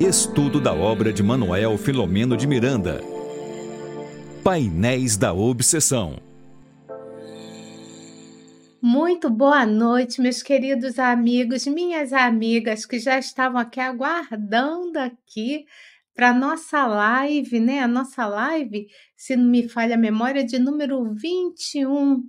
[0.00, 3.02] Estudo da obra de Manuel Filomeno de Miranda.
[4.42, 6.16] Painéis da Obsessão.
[8.80, 15.66] Muito boa noite, meus queridos amigos, minhas amigas que já estavam aqui aguardando aqui
[16.14, 17.80] para nossa live, né?
[17.80, 22.26] A nossa live, se não me falha a memória, de número 21.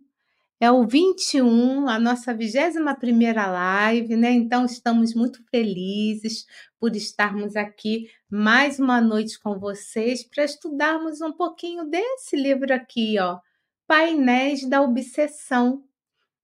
[0.64, 4.30] É o 21, a nossa 21 primeira live, né?
[4.30, 6.46] Então estamos muito felizes
[6.80, 13.18] por estarmos aqui mais uma noite com vocês para estudarmos um pouquinho desse livro aqui,
[13.20, 13.40] ó,
[13.88, 15.84] Painéis da Obsessão,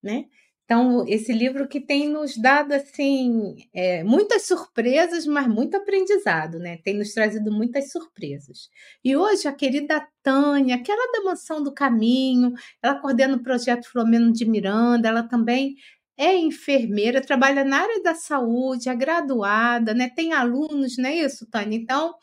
[0.01, 0.25] né?
[0.69, 6.77] Então, esse livro que tem nos dado assim é, muitas surpresas, mas muito aprendizado, né?
[6.83, 8.69] Tem nos trazido muitas surpresas.
[9.01, 12.51] E hoje a querida Tânia, aquela da Mansão do Caminho,
[12.83, 15.75] ela coordena o projeto Flomeno de Miranda, ela também
[16.17, 20.09] é enfermeira, trabalha na área da saúde, é graduada, né?
[20.13, 21.77] Tem alunos, não é isso, Tânia?
[21.77, 22.13] Então,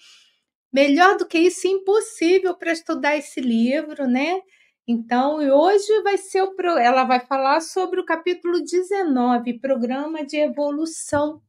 [0.73, 4.41] melhor do que isso, impossível para estudar esse livro, né?
[4.87, 11.41] Então, hoje vai ser o ela vai falar sobre o capítulo 19, programa de evolução.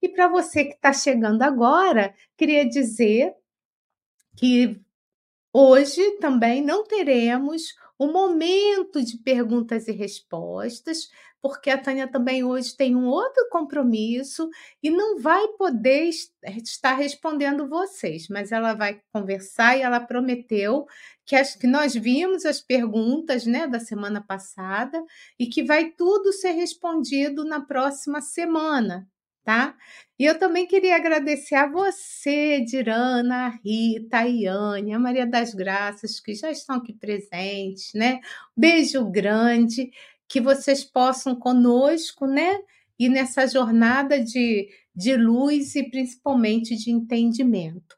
[0.00, 3.34] E para você que está chegando agora, queria dizer
[4.36, 4.80] que
[5.52, 11.08] hoje também não teremos o momento de perguntas e respostas,
[11.42, 14.48] porque a Tânia também hoje tem um outro compromisso
[14.82, 16.10] e não vai poder
[16.62, 20.86] estar respondendo vocês, mas ela vai conversar e ela prometeu
[21.24, 25.02] que, as, que nós vimos as perguntas né, da semana passada
[25.38, 29.08] e que vai tudo ser respondido na próxima semana
[29.46, 29.76] tá?
[30.18, 35.54] E eu também queria agradecer a você, Dirana, a Rita, a Iane, a Maria das
[35.54, 38.20] Graças, que já estão aqui presentes, né?
[38.56, 39.92] Beijo grande,
[40.28, 42.58] que vocês possam conosco, né?
[42.98, 47.96] E nessa jornada de, de luz e principalmente de entendimento.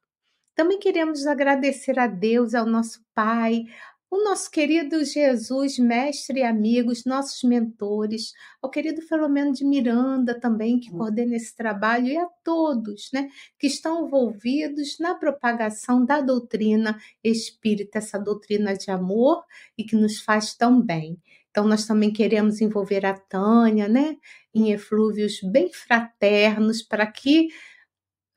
[0.55, 3.65] Também queremos agradecer a Deus, ao nosso Pai,
[4.11, 8.33] o nosso querido Jesus, mestre e amigos, nossos mentores,
[8.63, 10.97] ao querido Filomeno de Miranda também, que hum.
[10.97, 17.99] coordena esse trabalho, e a todos né, que estão envolvidos na propagação da doutrina espírita,
[17.99, 19.45] essa doutrina de amor
[19.77, 21.21] e que nos faz tão bem.
[21.59, 24.17] Então, nós também queremos envolver a Tânia né,
[24.55, 27.49] em eflúvios bem fraternos para que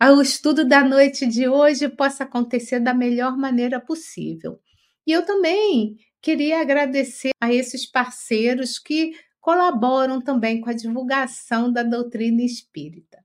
[0.02, 4.60] o estudo da noite de hoje possa acontecer da melhor maneira possível.
[5.06, 11.84] E eu também queria agradecer a esses parceiros que colaboram também com a divulgação da
[11.84, 13.24] doutrina espírita.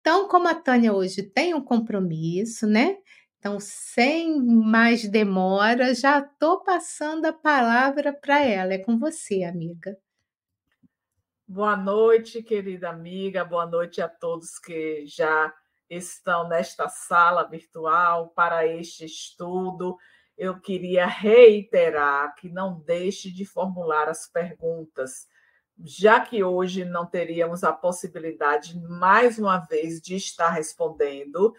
[0.00, 2.98] Então, como a Tânia hoje tem um compromisso, né?
[3.46, 8.72] Então, sem mais demora, já estou passando a palavra para ela.
[8.72, 9.98] É com você, amiga.
[11.46, 13.44] Boa noite, querida amiga.
[13.44, 15.52] Boa noite a todos que já
[15.90, 19.98] estão nesta sala virtual para este estudo
[20.36, 25.28] eu queria reiterar que não deixe de formular as perguntas,
[25.78, 31.54] já que hoje não teríamos a possibilidade, mais uma vez, de estar respondendo.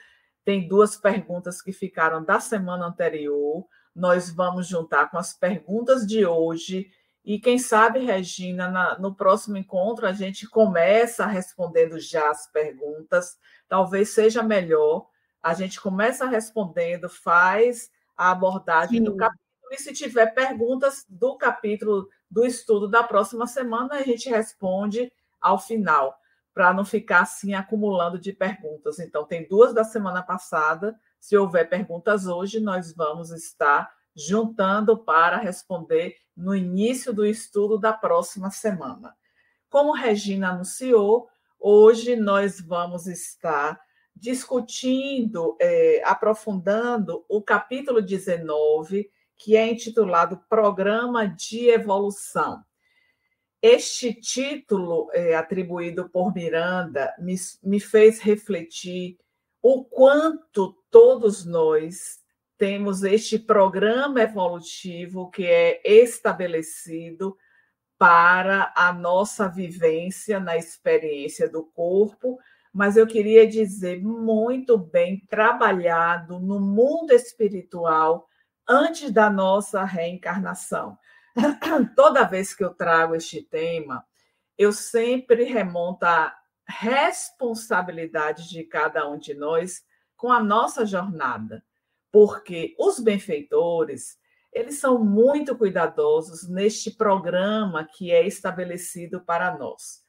[0.46, 3.68] Tem duas perguntas que ficaram da semana anterior.
[3.96, 6.92] Nós vamos juntar com as perguntas de hoje.
[7.24, 13.40] E quem sabe, Regina, na, no próximo encontro a gente começa respondendo já as perguntas.
[13.68, 15.08] Talvez seja melhor.
[15.42, 19.04] A gente começa respondendo, faz a abordagem Sim.
[19.04, 19.44] do capítulo.
[19.72, 25.58] E se tiver perguntas do capítulo do estudo da próxima semana, a gente responde ao
[25.60, 26.16] final,
[26.56, 28.98] para não ficar assim acumulando de perguntas.
[28.98, 30.98] Então, tem duas da semana passada.
[31.20, 37.92] Se houver perguntas hoje, nós vamos estar juntando para responder no início do estudo da
[37.92, 39.14] próxima semana.
[39.70, 41.28] Como Regina anunciou,
[41.60, 43.78] hoje nós vamos estar
[44.16, 52.64] discutindo, é, aprofundando o capítulo 19, que é intitulado Programa de Evolução.
[53.68, 57.34] Este título, é, atribuído por Miranda, me,
[57.64, 59.18] me fez refletir
[59.60, 62.20] o quanto todos nós
[62.60, 67.36] temos este programa evolutivo que é estabelecido
[67.98, 72.38] para a nossa vivência na experiência do corpo,
[72.72, 78.30] mas eu queria dizer muito bem trabalhado no mundo espiritual
[78.70, 80.96] antes da nossa reencarnação.
[81.96, 84.06] Toda vez que eu trago este tema,
[84.58, 86.36] eu sempre remonto à
[86.68, 89.84] responsabilidade de cada um de nós
[90.16, 91.64] com a nossa jornada,
[92.12, 94.18] porque os benfeitores,
[94.52, 100.04] eles são muito cuidadosos neste programa que é estabelecido para nós.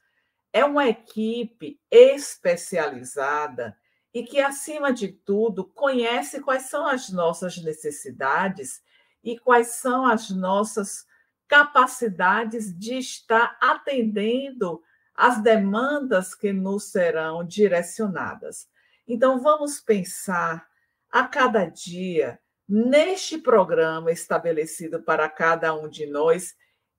[0.53, 3.77] É uma equipe especializada
[4.13, 8.81] e que, acima de tudo, conhece quais são as nossas necessidades
[9.21, 11.06] e quais são as nossas
[11.47, 14.81] capacidades de estar atendendo
[15.15, 18.67] às demandas que nos serão direcionadas.
[19.07, 20.67] Então, vamos pensar
[21.09, 26.53] a cada dia neste programa estabelecido para cada um de nós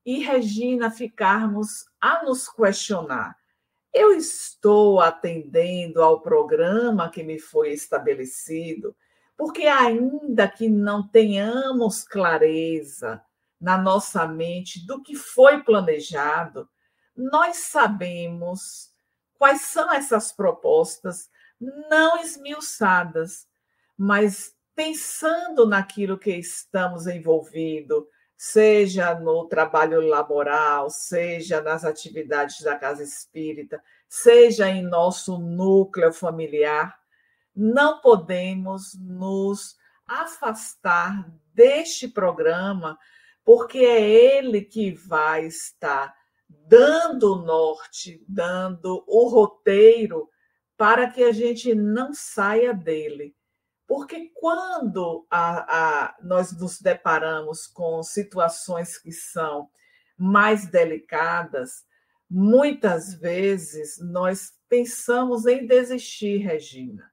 [0.05, 3.37] e, Regina, ficarmos a nos questionar.
[3.93, 8.95] Eu estou atendendo ao programa que me foi estabelecido,
[9.37, 13.21] porque, ainda que não tenhamos clareza
[13.59, 16.69] na nossa mente do que foi planejado,
[17.15, 18.91] nós sabemos
[19.37, 21.29] quais são essas propostas
[21.59, 23.47] não esmiuçadas,
[23.97, 28.05] mas pensando naquilo que estamos envolvidos,
[28.37, 36.97] seja no trabalho laboral, seja nas atividades da casa espírita, seja em nosso núcleo familiar,
[37.53, 39.77] não podemos nos
[40.07, 42.97] afastar deste programa,
[43.49, 46.13] porque é ele que vai estar
[46.47, 50.29] dando o norte, dando o roteiro
[50.77, 53.35] para que a gente não saia dele.
[53.87, 59.67] Porque quando a, a, nós nos deparamos com situações que são
[60.15, 61.87] mais delicadas,
[62.29, 67.11] muitas vezes nós pensamos em desistir, Regina.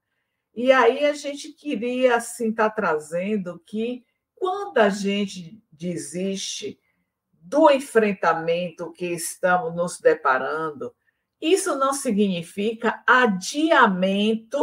[0.55, 4.05] E aí a gente queria assim estar tá trazendo que
[4.35, 6.79] quando a gente desiste
[7.33, 10.95] do enfrentamento que estamos nos deparando,
[11.41, 14.59] isso não significa adiamento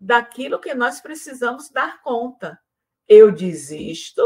[0.00, 2.58] daquilo que nós precisamos dar conta.
[3.06, 4.22] Eu desisto,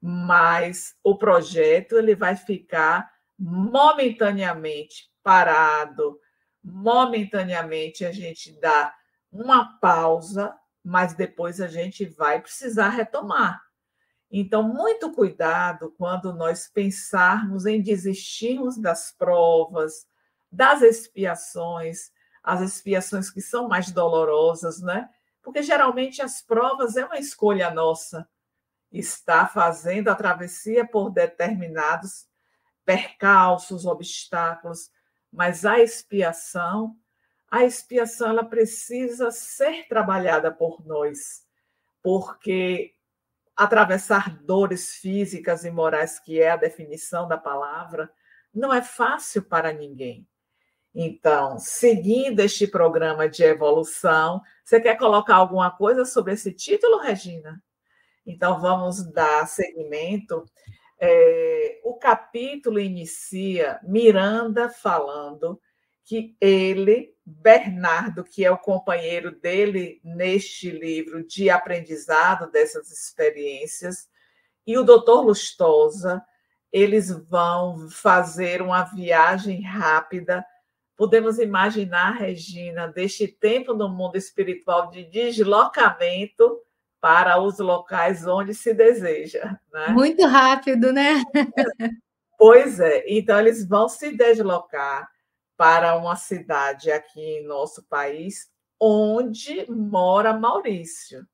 [0.00, 6.20] mas o projeto ele vai ficar momentaneamente parado,
[6.62, 8.94] momentaneamente a gente dá
[9.32, 13.63] uma pausa, mas depois a gente vai precisar retomar.
[14.36, 20.08] Então, muito cuidado quando nós pensarmos em desistirmos das provas,
[20.50, 22.10] das expiações,
[22.42, 25.08] as expiações que são mais dolorosas, né?
[25.40, 28.28] Porque geralmente as provas é uma escolha nossa.
[28.90, 32.26] Está fazendo a travessia por determinados
[32.84, 34.90] percalços, obstáculos,
[35.32, 36.96] mas a expiação,
[37.48, 41.46] a expiação ela precisa ser trabalhada por nós,
[42.02, 42.94] porque
[43.56, 48.10] atravessar dores físicas e morais, que é a definição da palavra,
[48.52, 50.26] não é fácil para ninguém.
[50.94, 57.60] Então, seguindo este programa de evolução, você quer colocar alguma coisa sobre esse título, Regina?
[58.24, 60.44] Então, vamos dar seguimento.
[61.00, 65.60] É, o capítulo inicia Miranda falando
[66.04, 74.08] que ele, Bernardo, que é o companheiro dele neste livro de aprendizado dessas experiências,
[74.66, 76.22] e o doutor Lustosa,
[76.72, 80.44] eles vão fazer uma viagem rápida
[80.96, 86.60] podemos imaginar, Regina, deste tempo no mundo espiritual de deslocamento
[87.00, 89.58] para os locais onde se deseja.
[89.72, 89.88] Né?
[89.88, 91.22] Muito rápido, né?
[92.38, 95.08] Pois é, então eles vão se deslocar
[95.56, 101.26] para uma cidade aqui em nosso país onde mora Maurício.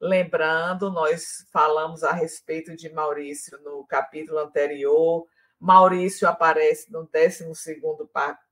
[0.00, 5.26] Lembrando, nós falamos a respeito de Maurício no capítulo anterior,
[5.58, 7.80] Maurício aparece no 12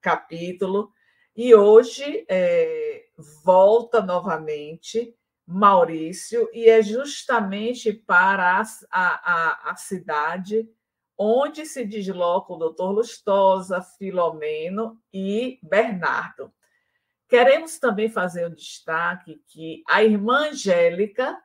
[0.01, 0.91] capítulo,
[1.37, 3.05] e hoje é,
[3.45, 5.15] volta novamente
[5.47, 10.67] Maurício, e é justamente para a, a, a cidade
[11.19, 16.53] onde se desloca o doutor Lustosa, Filomeno e Bernardo.
[17.29, 21.37] Queremos também fazer um destaque que a irmã Angélica,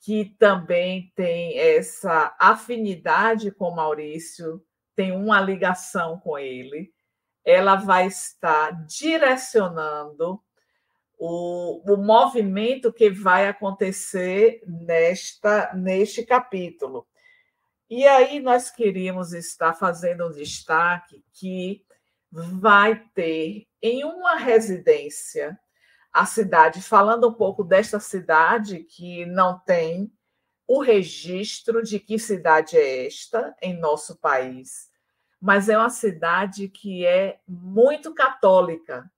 [0.00, 4.62] que também tem essa afinidade com Maurício,
[4.94, 6.92] tem uma ligação com ele,
[7.44, 10.42] ela vai estar direcionando
[11.18, 17.06] o, o movimento que vai acontecer nesta neste capítulo.
[17.88, 21.84] E aí nós queríamos estar fazendo um destaque que
[22.32, 25.58] vai ter em uma residência
[26.12, 30.10] a cidade, falando um pouco desta cidade que não tem
[30.66, 34.90] o registro de que cidade é esta em nosso país,
[35.40, 39.08] mas é uma cidade que é muito católica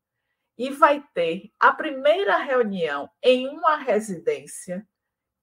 [0.59, 4.87] e vai ter a primeira reunião em uma residência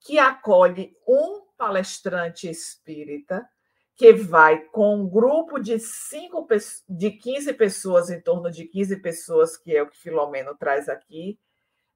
[0.06, 3.50] que acolhe um palestrante espírita
[3.96, 6.48] que vai com um grupo de cinco
[6.88, 11.40] de 15 pessoas, em torno de 15 pessoas, que é o que Filomeno traz aqui,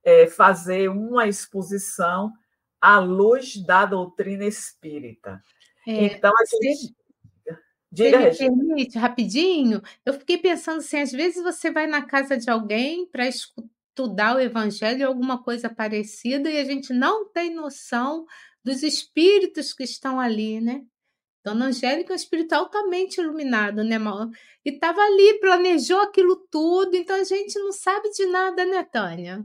[0.04, 2.34] é, fazer uma exposição
[2.82, 5.44] à luz da doutrina espírita.
[5.88, 6.96] É, então, a gente.
[7.92, 12.48] Diga, me permite, rapidinho, eu fiquei pensando assim, às vezes você vai na casa de
[12.50, 13.26] alguém para
[14.00, 18.26] estudar o evangelho ou alguma coisa parecida e a gente não tem noção
[18.64, 20.84] dos espíritos que estão ali, né?
[21.44, 24.30] Dona Angélica é um espírito altamente iluminado, né, Mal?
[24.64, 29.44] E estava ali, planejou aquilo tudo, então a gente não sabe de nada, né, Tânia?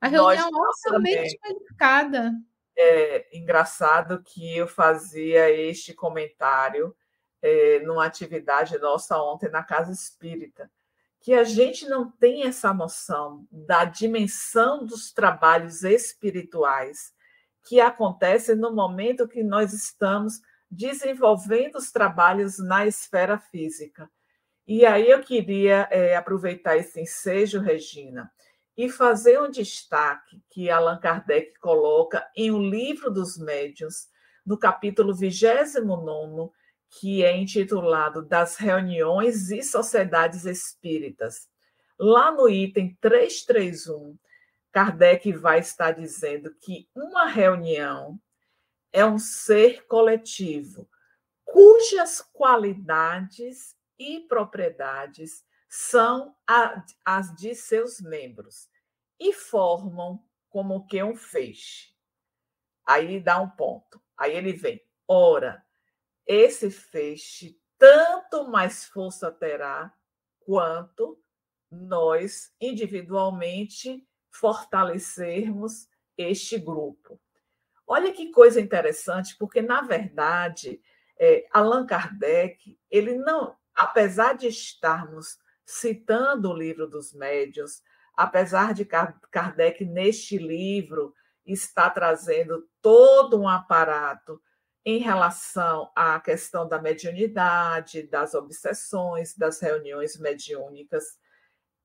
[0.00, 2.32] A reunião Nós, altamente qualificada.
[2.76, 6.94] É engraçado que eu fazia este comentário
[7.42, 10.70] é, numa atividade nossa ontem na Casa Espírita,
[11.20, 17.12] que a gente não tem essa noção da dimensão dos trabalhos espirituais
[17.64, 24.10] que acontecem no momento que nós estamos desenvolvendo os trabalhos na esfera física.
[24.66, 28.30] E aí eu queria é, aproveitar esse ensejo, Regina,
[28.76, 34.08] e fazer um destaque que Allan Kardec coloca em O Livro dos Médiuns,
[34.46, 36.50] no capítulo 29,
[36.90, 41.48] que é intitulado Das Reuniões e Sociedades Espíritas.
[41.98, 44.18] Lá no item 331,
[44.72, 48.20] Kardec vai estar dizendo que uma reunião
[48.92, 50.88] é um ser coletivo
[51.44, 56.34] cujas qualidades e propriedades são
[57.04, 58.68] as de seus membros
[59.18, 61.92] e formam como que um feixe.
[62.86, 64.00] Aí dá um ponto.
[64.16, 64.80] Aí ele vem.
[65.06, 65.64] Ora,
[66.30, 69.92] esse feixe tanto mais força terá
[70.38, 71.20] quanto
[71.68, 77.20] nós individualmente fortalecermos este grupo.
[77.84, 80.80] Olha que coisa interessante, porque na verdade
[81.18, 87.82] é, Allan Kardec ele não, apesar de estarmos citando o livro dos médios,
[88.14, 91.12] apesar de Kardec neste livro
[91.44, 94.40] estar trazendo todo um aparato
[94.84, 101.18] em relação à questão da mediunidade, das obsessões, das reuniões mediúnicas.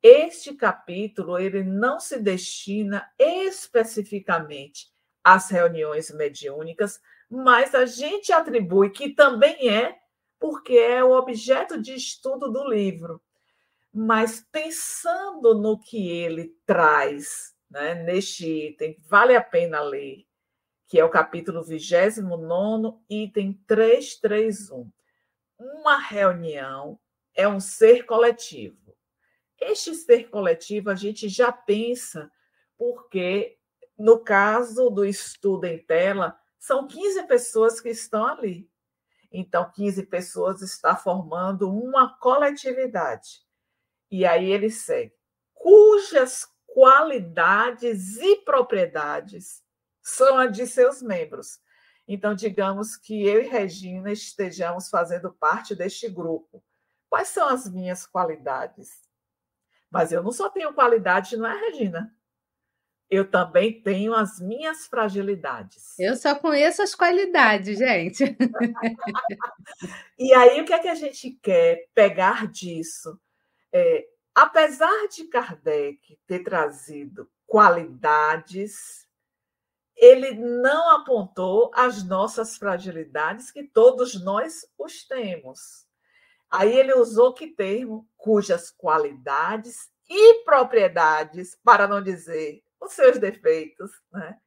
[0.02, 4.88] Este capítulo ele não se destina especificamente
[5.24, 9.98] às reuniões mediúnicas, mas a gente atribui que também é,
[10.40, 13.22] porque é o objeto de estudo do livro.
[13.92, 20.26] Mas pensando no que ele traz né, neste item, vale a pena ler
[20.88, 24.92] que é o capítulo 29, item 331.
[25.58, 27.00] Uma reunião
[27.34, 28.96] é um ser coletivo.
[29.60, 32.32] Este ser coletivo a gente já pensa,
[32.78, 33.58] porque
[33.98, 38.70] no caso do estudo em tela, são 15 pessoas que estão ali.
[39.32, 43.44] Então, 15 pessoas está formando uma coletividade.
[44.12, 45.14] E aí ele segue,
[45.54, 49.65] cujas qualidades e propriedades
[50.06, 51.60] são a de seus membros.
[52.08, 56.64] Então, digamos que eu e Regina estejamos fazendo parte deste grupo.
[57.10, 59.02] Quais são as minhas qualidades?
[59.90, 62.16] Mas eu não só tenho qualidade, não é, Regina?
[63.10, 65.98] Eu também tenho as minhas fragilidades.
[65.98, 68.38] Eu só conheço as qualidades, gente.
[70.20, 73.20] e aí, o que é que a gente quer pegar disso?
[73.74, 79.05] É, apesar de Kardec ter trazido qualidades,
[79.96, 85.86] ele não apontou as nossas fragilidades, que todos nós os temos.
[86.50, 88.08] Aí ele usou que termo?
[88.18, 94.38] Cujas qualidades e propriedades, para não dizer os seus defeitos, né?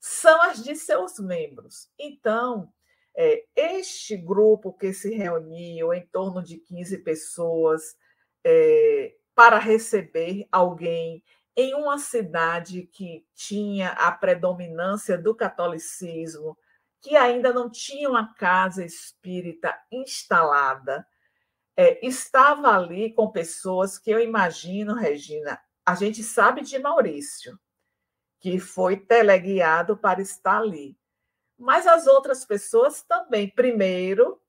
[0.00, 1.88] são as de seus membros.
[1.98, 2.72] Então,
[3.16, 7.96] é, este grupo que se reuniu em torno de 15 pessoas
[8.44, 11.22] é, para receber alguém
[11.56, 16.56] em uma cidade que tinha a predominância do catolicismo,
[17.00, 21.06] que ainda não tinha uma casa espírita instalada,
[21.76, 27.58] é, estava ali com pessoas que eu imagino, Regina, a gente sabe de Maurício,
[28.40, 30.98] que foi teleguiado para estar ali.
[31.58, 34.40] Mas as outras pessoas também, primeiro,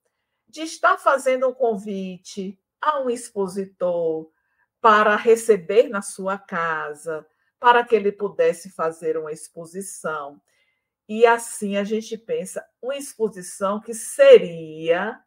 [0.46, 4.30] de estar fazendo um convite a um expositor,
[4.80, 7.26] para receber na sua casa,
[7.58, 10.40] para que ele pudesse fazer uma exposição.
[11.08, 15.20] E assim a gente pensa uma exposição que seria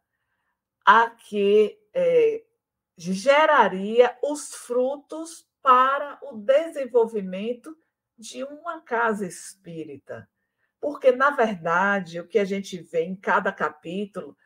[0.86, 2.42] a que é,
[2.96, 7.76] geraria os frutos para o desenvolvimento
[8.18, 10.28] de uma casa espírita.
[10.80, 14.36] Porque, na verdade, o que a gente vê em cada capítulo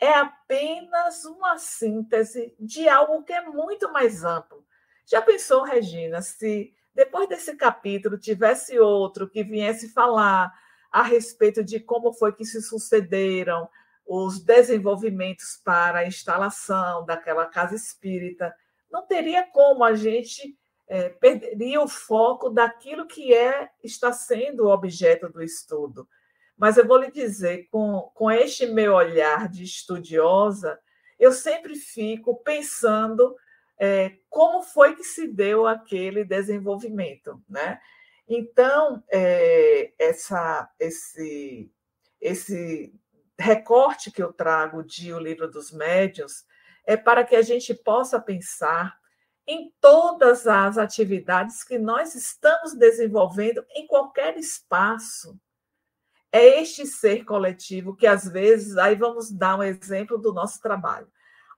[0.00, 4.64] é apenas uma síntese de algo que é muito mais amplo.
[5.06, 10.52] Já pensou, Regina, se depois desse capítulo tivesse outro que viesse falar
[10.90, 13.68] a respeito de como foi que se sucederam
[14.06, 18.54] os desenvolvimentos para a instalação daquela casa espírita,
[18.90, 24.72] não teria como a gente é, perderia o foco daquilo que é está sendo o
[24.72, 26.08] objeto do estudo.
[26.58, 30.78] Mas eu vou lhe dizer, com, com este meu olhar de estudiosa,
[31.18, 33.36] eu sempre fico pensando
[33.78, 37.80] é, como foi que se deu aquele desenvolvimento, né?
[38.28, 41.72] Então, é, essa, esse,
[42.20, 42.92] esse
[43.38, 46.44] recorte que eu trago de O Livro dos Médios
[46.84, 48.98] é para que a gente possa pensar
[49.46, 55.40] em todas as atividades que nós estamos desenvolvendo em qualquer espaço.
[56.30, 61.10] É este ser coletivo que, às vezes, aí vamos dar um exemplo do nosso trabalho.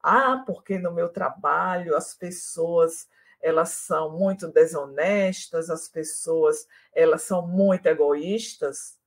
[0.03, 3.09] Ah, porque no meu trabalho as pessoas
[3.43, 8.99] elas são muito desonestas, as pessoas elas são muito egoístas.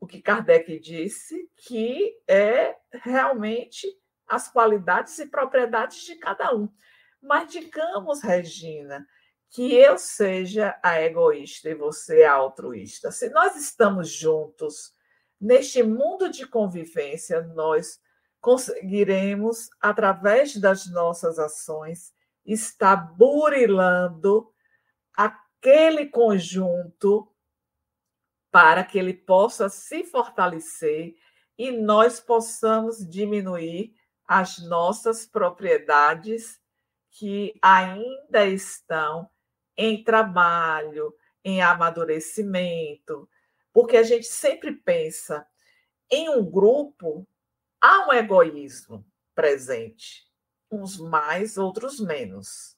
[0.00, 3.86] O que Kardec disse que é realmente
[4.26, 6.68] as qualidades e propriedades de cada um.
[7.20, 9.06] Mas digamos, Regina,
[9.50, 13.10] que eu seja a egoísta e você a altruísta.
[13.10, 14.94] Se nós estamos juntos
[15.40, 18.00] neste mundo de convivência, nós
[18.40, 22.12] conseguiremos, através das nossas ações,
[22.44, 24.52] estar burilando
[25.14, 27.30] aquele conjunto
[28.50, 31.14] para que ele possa se fortalecer
[31.56, 33.94] e nós possamos diminuir
[34.26, 36.60] as nossas propriedades
[37.10, 39.28] que ainda estão
[39.78, 43.28] em trabalho, em amadurecimento,
[43.72, 45.46] porque a gente sempre pensa
[46.10, 47.24] em um grupo
[47.80, 49.06] há um egoísmo
[49.36, 50.26] presente,
[50.68, 52.76] uns mais, outros menos.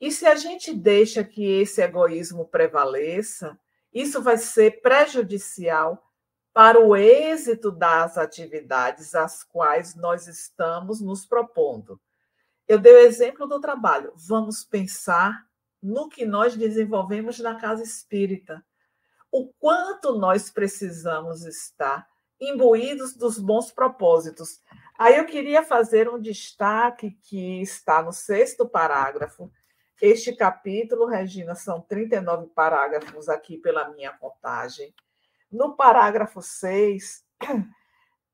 [0.00, 3.58] E se a gente deixa que esse egoísmo prevaleça,
[3.92, 6.02] isso vai ser prejudicial
[6.52, 12.00] para o êxito das atividades às quais nós estamos nos propondo.
[12.66, 14.12] Eu dei o exemplo do trabalho.
[14.16, 15.46] Vamos pensar
[15.82, 18.64] no que nós desenvolvemos na casa espírita.
[19.30, 22.06] O quanto nós precisamos estar
[22.40, 24.60] imbuídos dos bons propósitos.
[24.98, 29.50] Aí eu queria fazer um destaque que está no sexto parágrafo.
[30.00, 34.92] Este capítulo, Regina, são 39 parágrafos aqui pela minha contagem.
[35.50, 37.24] No parágrafo 6,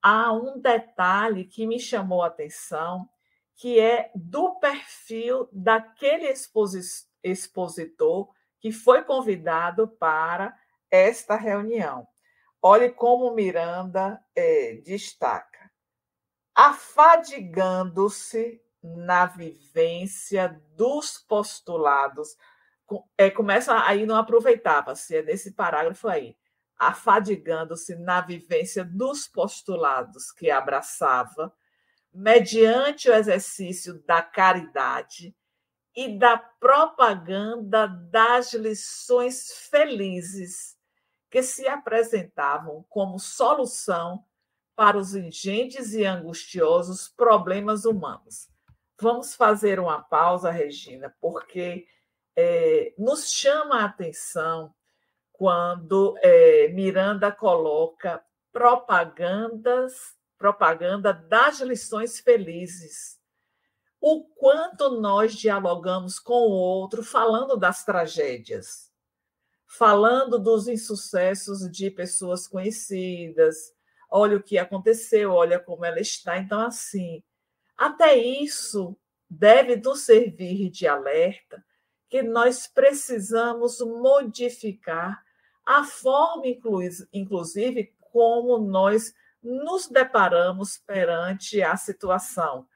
[0.03, 3.09] há um detalhe que me chamou a atenção,
[3.55, 7.08] que é do perfil daquele expositor
[8.61, 10.57] que foi convidado para
[10.91, 12.07] esta reunião.
[12.61, 15.71] Olhe como Miranda é, destaca.
[16.55, 22.37] Afadigando-se na vivência dos postulados.
[23.17, 26.37] É, começa aí, não aproveitava-se, é nesse parágrafo aí.
[26.77, 31.53] Afadigando-se na vivência dos postulados que abraçava,
[32.13, 35.37] mediante o exercício da caridade
[35.99, 40.79] e da propaganda das lições felizes
[41.29, 44.25] que se apresentavam como solução
[44.77, 48.49] para os ingentes e angustiosos problemas humanos.
[49.01, 51.89] Vamos fazer uma pausa, Regina, porque
[52.37, 54.73] é, nos chama a atenção
[55.33, 63.18] quando é, Miranda coloca propagandas, propaganda das lições felizes.
[64.01, 68.89] O quanto nós dialogamos com o outro falando das tragédias
[69.69, 73.75] falando dos insucessos de pessoas conhecidas.
[74.11, 76.39] Olha o que aconteceu, olha como ela está.
[76.39, 77.23] Então, assim,
[77.77, 78.97] até isso
[79.29, 81.63] deve nos servir de alerta
[82.09, 85.23] que nós precisamos modificar
[85.67, 86.45] a forma,
[87.13, 92.67] inclusive, como nós nos deparamos perante a situação.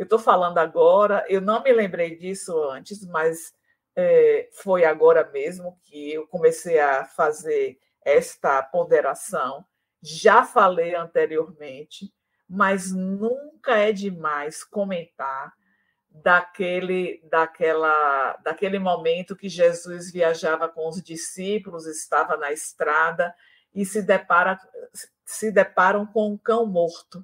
[0.00, 3.52] Eu estou falando agora, eu não me lembrei disso antes, mas
[3.94, 9.62] é, foi agora mesmo que eu comecei a fazer esta ponderação.
[10.02, 12.10] Já falei anteriormente,
[12.48, 15.52] mas nunca é demais comentar
[16.08, 23.34] daquele, daquela, daquele momento que Jesus viajava com os discípulos, estava na estrada
[23.74, 24.58] e se, depara,
[25.26, 27.22] se deparam com um cão morto.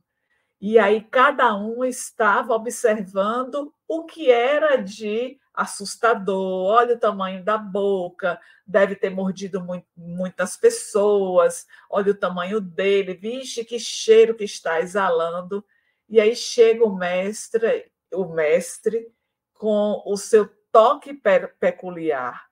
[0.60, 6.66] E aí cada um estava observando o que era de assustador.
[6.66, 9.64] Olha o tamanho da boca, deve ter mordido
[9.96, 11.66] muitas pessoas.
[11.90, 15.64] Olha o tamanho dele, vixe, que cheiro que está exalando.
[16.08, 19.12] E aí chega o mestre, o mestre
[19.54, 21.12] com o seu toque
[21.60, 22.46] peculiar.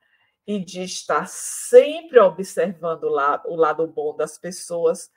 [0.46, 5.10] e de estar sempre observando o lado, o lado bom das pessoas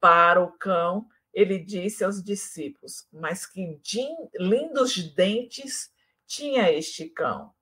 [0.00, 3.80] para o cão, ele disse aos discípulos: Mas que
[4.38, 5.90] lindos dentes
[6.26, 7.52] tinha este cão.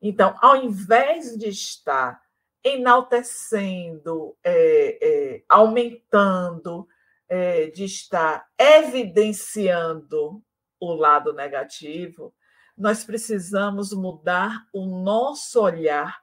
[0.00, 2.22] Então, ao invés de estar
[2.62, 6.88] enaltecendo, é, é, aumentando,
[7.28, 10.42] é, de estar evidenciando
[10.80, 12.34] o lado negativo,
[12.76, 16.22] nós precisamos mudar o nosso olhar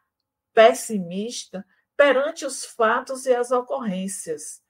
[0.53, 4.61] pessimista perante os fatos e as ocorrências.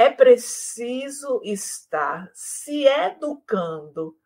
[0.00, 4.16] É preciso estar se educando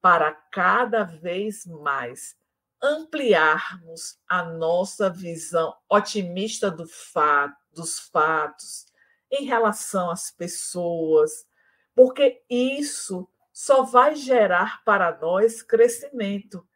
[0.00, 2.36] para cada vez mais
[2.82, 8.86] ampliarmos a nossa visão otimista do fato, dos fatos
[9.30, 11.46] em relação às pessoas,
[11.94, 16.66] porque isso só vai gerar para nós crescimento.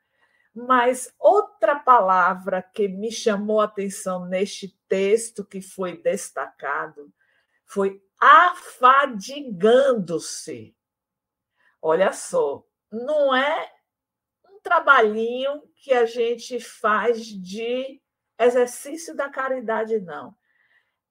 [0.54, 7.12] Mas outra palavra que me chamou a atenção neste texto que foi destacado
[7.64, 10.76] foi afadigando-se.
[11.81, 13.72] Olha só, não é
[14.48, 18.00] um trabalhinho que a gente faz de
[18.38, 20.35] exercício da caridade, não.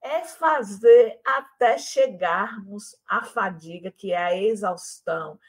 [0.02, 5.40] É fazer até chegarmos à fadiga, que é a exaustão,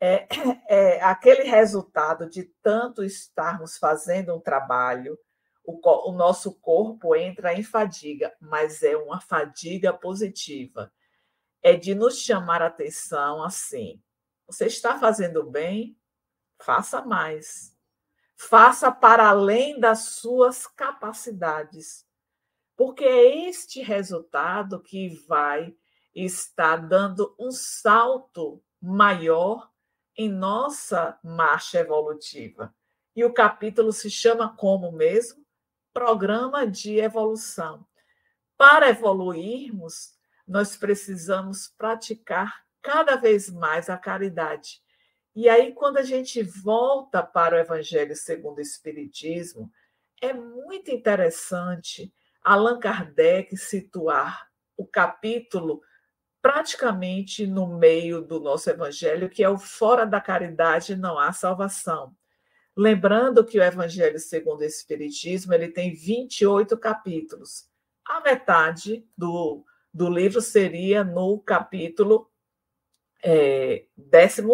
[0.00, 0.26] é,
[0.68, 5.16] é, aquele resultado de tanto estarmos fazendo um trabalho,
[5.64, 5.78] o,
[6.10, 10.92] o nosso corpo entra em fadiga, mas é uma fadiga positiva.
[11.62, 14.02] É de nos chamar a atenção assim.
[14.46, 15.96] Você está fazendo bem?
[16.58, 17.76] Faça mais.
[18.36, 22.04] Faça para além das suas capacidades.
[22.76, 25.74] Porque é este resultado que vai
[26.14, 29.70] estar dando um salto maior
[30.16, 32.74] em nossa marcha evolutiva.
[33.14, 35.44] E o capítulo se chama como mesmo?
[35.92, 37.86] Programa de evolução.
[38.56, 40.14] Para evoluirmos,
[40.52, 44.82] nós precisamos praticar cada vez mais a caridade.
[45.34, 49.72] E aí, quando a gente volta para o Evangelho segundo o Espiritismo,
[50.20, 52.12] é muito interessante
[52.44, 55.80] Allan Kardec situar o capítulo
[56.42, 62.14] praticamente no meio do nosso evangelho, que é o fora da caridade não há salvação.
[62.76, 67.68] Lembrando que o evangelho segundo o espiritismo, ele tem 28 capítulos.
[68.04, 72.30] A metade do, do livro seria no capítulo
[73.22, 74.52] é, 14.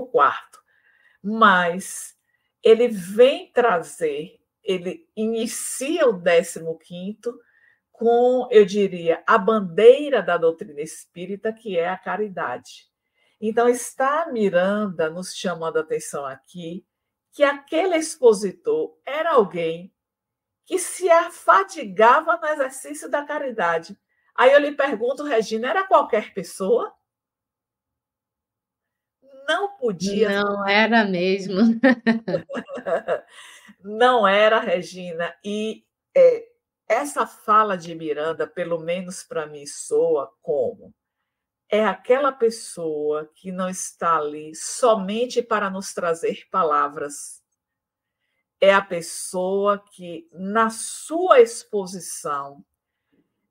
[1.22, 2.16] Mas
[2.62, 6.60] ele vem trazer, ele inicia o 15
[7.92, 12.88] com, eu diria, a bandeira da doutrina espírita, que é a caridade.
[13.40, 16.86] Então, está Miranda nos chamando a atenção aqui
[17.32, 19.92] que aquele expositor era alguém
[20.64, 23.98] que se afadigava no exercício da caridade.
[24.38, 26.94] Aí eu lhe pergunto, Regina, era qualquer pessoa?
[29.48, 30.42] Não podia.
[30.42, 31.60] Não era mesmo.
[33.82, 35.34] Não era, Regina.
[35.44, 36.46] E é,
[36.88, 40.94] essa fala de Miranda, pelo menos para mim, soa como
[41.70, 47.42] é aquela pessoa que não está ali somente para nos trazer palavras.
[48.60, 52.64] É a pessoa que, na sua exposição,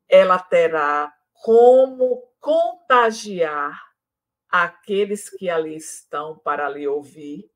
[0.10, 3.82] ela terá como contagiar
[4.50, 7.50] aqueles que ali estão para lhe ouvir,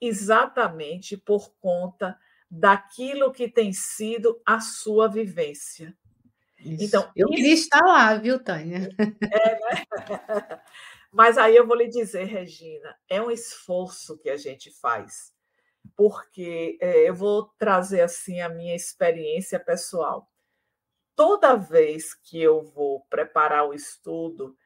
[0.00, 2.18] exatamente por conta
[2.50, 5.96] daquilo que tem sido a sua vivência.
[6.58, 6.84] Isso.
[6.84, 7.36] Então, eu isso...
[7.36, 8.88] queria estar lá, viu, Tânia?
[8.98, 9.84] É, né?
[11.12, 15.32] Mas aí eu vou lhe dizer, Regina, é um esforço que a gente faz,
[15.96, 20.28] porque é, eu vou trazer assim a minha experiência pessoal.
[21.16, 24.56] Toda vez que eu vou preparar o estudo,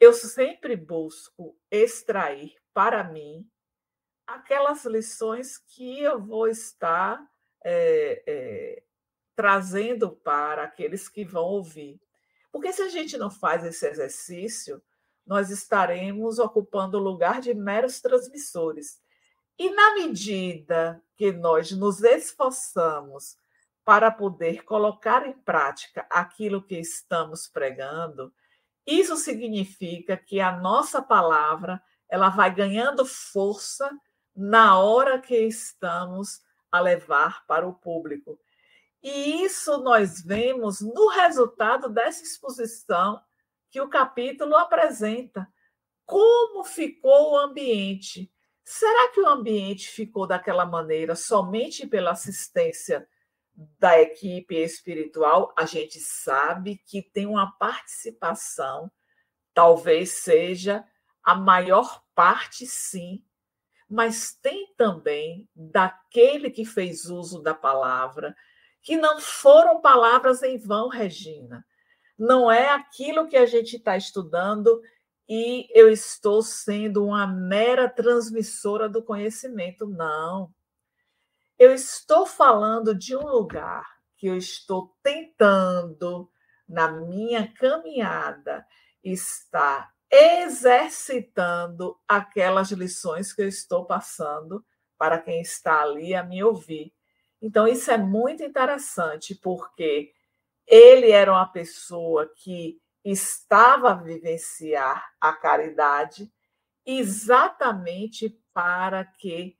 [0.00, 3.46] eu sempre busco extrair para mim
[4.26, 7.20] aquelas lições que eu vou estar
[7.64, 8.82] é, é,
[9.34, 12.00] trazendo para aqueles que vão ouvir.
[12.50, 14.82] Porque se a gente não faz esse exercício,
[15.26, 19.00] nós estaremos ocupando o lugar de meros transmissores.
[19.58, 23.36] E na medida que nós nos esforçamos
[23.88, 28.30] para poder colocar em prática aquilo que estamos pregando,
[28.86, 33.90] isso significa que a nossa palavra ela vai ganhando força
[34.36, 38.38] na hora que estamos a levar para o público.
[39.02, 43.18] E isso nós vemos no resultado dessa exposição
[43.70, 45.48] que o capítulo apresenta.
[46.04, 48.30] Como ficou o ambiente?
[48.62, 53.08] Será que o ambiente ficou daquela maneira somente pela assistência
[53.78, 58.90] da equipe espiritual, a gente sabe que tem uma participação,
[59.52, 60.84] talvez seja
[61.24, 63.22] a maior parte, sim,
[63.90, 68.36] mas tem também daquele que fez uso da palavra,
[68.80, 71.66] que não foram palavras em vão, Regina.
[72.16, 74.80] Não é aquilo que a gente está estudando
[75.28, 79.86] e eu estou sendo uma mera transmissora do conhecimento.
[79.86, 80.52] Não.
[81.58, 83.84] Eu estou falando de um lugar
[84.16, 86.30] que eu estou tentando,
[86.68, 88.64] na minha caminhada,
[89.02, 94.64] estar exercitando aquelas lições que eu estou passando
[94.96, 96.94] para quem está ali a me ouvir.
[97.42, 100.12] Então, isso é muito interessante, porque
[100.64, 106.32] ele era uma pessoa que estava a vivenciar a caridade
[106.86, 109.58] exatamente para que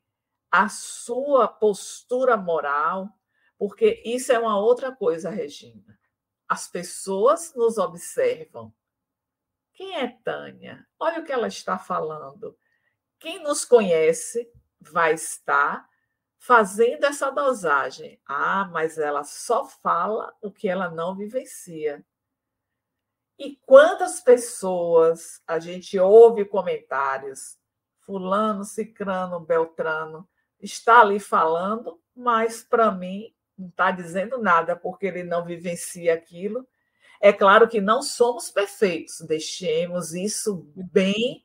[0.51, 3.09] a sua postura moral,
[3.59, 5.99] porque isso é uma outra coisa, Regina.
[6.49, 8.73] As pessoas nos observam.
[9.75, 10.87] Quem é Tânia?
[10.99, 12.57] Olha o que ela está falando.
[13.19, 15.89] Quem nos conhece vai estar
[16.39, 18.21] fazendo essa dosagem.
[18.27, 22.05] Ah, mas ela só fala o que ela não vivencia.
[23.39, 27.57] E quantas pessoas a gente ouve comentários,
[28.01, 30.29] fulano, cicrano, beltrano,
[30.61, 36.67] está ali falando, mas para mim não está dizendo nada, porque ele não vivencia aquilo.
[37.21, 41.45] É claro que não somos perfeitos, deixemos isso bem,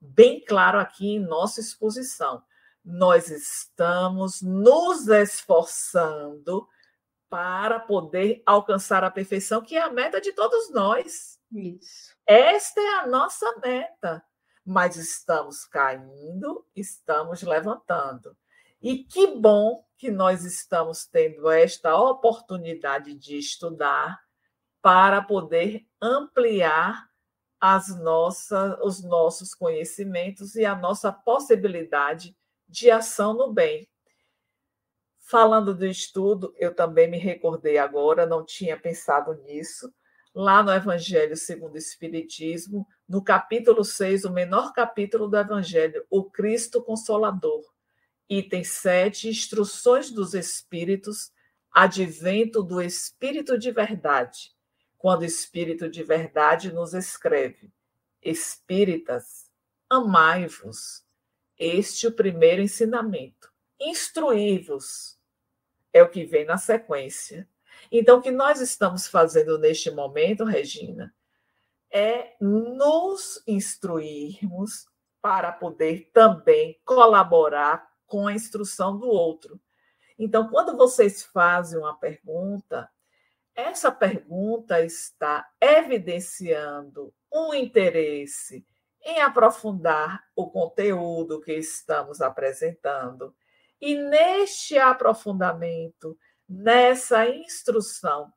[0.00, 2.42] bem claro aqui em nossa exposição.
[2.84, 6.66] Nós estamos nos esforçando
[7.28, 11.38] para poder alcançar a perfeição, que é a meta de todos nós.
[11.52, 12.16] Isso.
[12.26, 14.22] Esta é a nossa meta.
[14.64, 18.36] Mas estamos caindo, estamos levantando.
[18.80, 24.20] E que bom que nós estamos tendo esta oportunidade de estudar
[24.80, 27.08] para poder ampliar
[27.60, 32.36] as nossas, os nossos conhecimentos e a nossa possibilidade
[32.68, 33.88] de ação no bem.
[35.18, 39.92] Falando do estudo, eu também me recordei agora, não tinha pensado nisso,
[40.32, 46.30] lá no Evangelho segundo o Espiritismo, no capítulo 6, o menor capítulo do Evangelho, o
[46.30, 47.62] Cristo Consolador.
[48.28, 51.32] Item 7, Instruções dos Espíritos,
[51.72, 54.52] Advento do Espírito de Verdade,
[54.98, 57.72] quando o Espírito de Verdade nos escreve:
[58.22, 59.50] Espíritas,
[59.88, 61.04] amai-vos.
[61.58, 63.50] Este é o primeiro ensinamento.
[63.80, 65.18] Instruí-vos
[65.92, 67.48] é o que vem na sequência.
[67.90, 71.14] Então, o que nós estamos fazendo neste momento, Regina,
[71.90, 74.86] é nos instruirmos
[75.22, 79.60] para poder também colaborar com a instrução do outro.
[80.18, 82.90] Então, quando vocês fazem uma pergunta,
[83.54, 88.66] essa pergunta está evidenciando um interesse
[89.04, 93.34] em aprofundar o conteúdo que estamos apresentando.
[93.80, 96.18] E neste aprofundamento,
[96.48, 98.32] nessa instrução,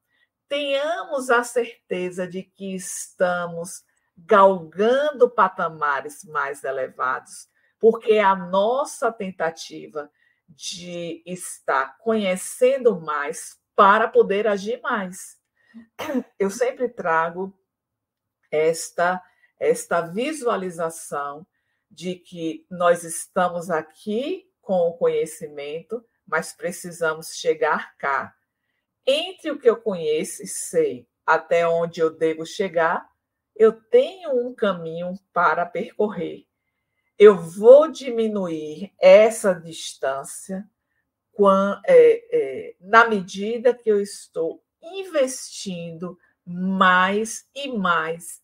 [0.48, 3.84] tenhamos a certeza de que estamos
[4.18, 7.48] galgando patamares mais elevados,
[7.82, 10.12] porque a nossa tentativa
[10.48, 15.39] de estar conhecendo mais para poder agir mais.
[16.38, 17.58] Eu sempre trago
[18.52, 19.22] esta
[19.60, 21.46] esta visualização
[21.89, 28.36] de que nós estamos aqui com o conhecimento, mas precisamos chegar cá.
[29.06, 33.08] Entre o que eu conheço e sei até onde eu devo chegar,
[33.56, 36.48] eu tenho um caminho para percorrer.
[37.24, 40.68] Eu vou diminuir essa distância
[41.86, 41.92] é,
[42.32, 48.42] é, na medida que eu estou investindo mais e mais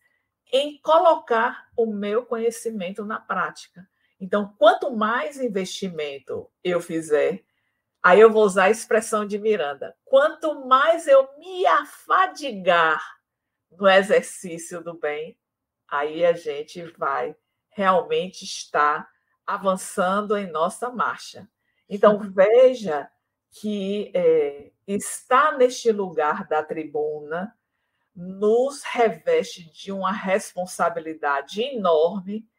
[0.54, 3.90] em colocar o meu conhecimento na prática.
[4.20, 7.44] Então, quanto mais investimento eu fizer,
[8.00, 13.02] aí eu vou usar a expressão de Miranda, quanto mais eu me afadigar
[13.72, 15.36] no exercício do bem,
[15.88, 17.36] aí a gente vai
[17.78, 19.08] realmente estar
[19.46, 21.48] avançando em nossa marcha.
[21.88, 23.08] Então, veja
[23.52, 27.56] que é, estar neste lugar da tribuna
[28.16, 32.50] nos reveste de uma responsabilidade enorme,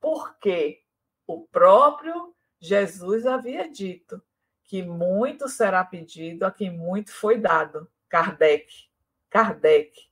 [0.00, 0.84] porque
[1.26, 4.22] o próprio Jesus havia dito
[4.62, 7.90] que muito será pedido a quem muito foi dado.
[8.08, 8.88] Kardec.
[9.28, 10.08] Kardec.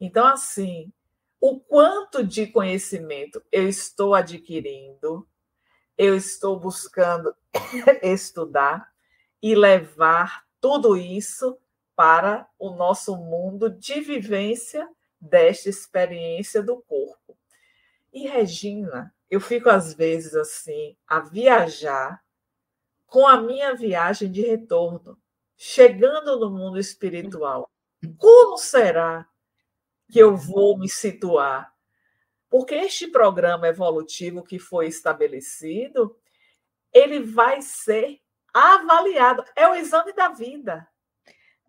[0.00, 0.90] Então, assim,
[1.40, 5.28] o quanto de conhecimento eu estou adquirindo,
[5.96, 7.34] eu estou buscando
[8.02, 8.92] estudar
[9.42, 11.58] e levar tudo isso
[11.94, 14.88] para o nosso mundo de vivência
[15.20, 17.36] desta experiência do corpo.
[18.12, 22.22] E Regina, eu fico às vezes assim, a viajar
[23.06, 25.18] com a minha viagem de retorno,
[25.56, 27.70] chegando no mundo espiritual.
[28.16, 29.27] Como será
[30.10, 31.72] que eu vou me situar?
[32.50, 36.16] Porque este programa evolutivo que foi estabelecido,
[36.92, 38.20] ele vai ser
[38.52, 39.44] avaliado.
[39.54, 40.88] É o exame da vida.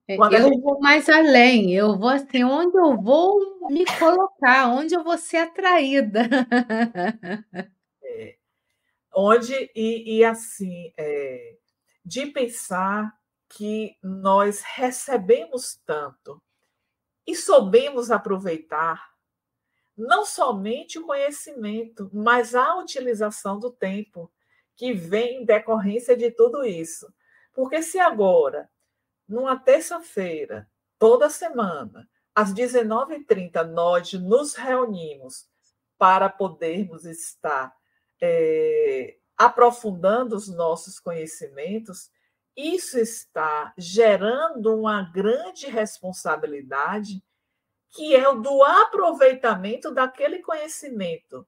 [0.08, 0.62] É, Quando eu gente...
[0.62, 5.38] vou mais além, eu vou assim, onde eu vou me colocar, onde eu vou ser
[5.38, 6.22] atraída.
[8.12, 8.38] É,
[9.14, 11.58] onde, e, e assim, é,
[12.04, 13.14] de pensar
[13.48, 16.42] que nós recebemos tanto
[17.26, 19.10] e soubemos aproveitar
[19.96, 24.32] não somente o conhecimento, mas a utilização do tempo
[24.76, 27.14] que vem em decorrência de tudo isso.
[27.54, 28.70] Porque se agora,
[29.28, 35.50] numa terça-feira, toda semana, às 19h30, nós nos reunimos
[35.98, 37.76] para podermos estar
[38.22, 42.10] é, aprofundando os nossos conhecimentos,
[42.60, 47.24] isso está gerando uma grande responsabilidade,
[47.92, 51.48] que é o do aproveitamento daquele conhecimento.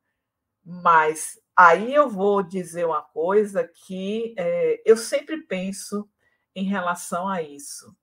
[0.63, 6.09] Mas aí eu vou dizer uma coisa que é, eu sempre penso
[6.55, 7.95] em relação a isso.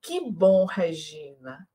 [0.00, 1.68] Que bom, Regina,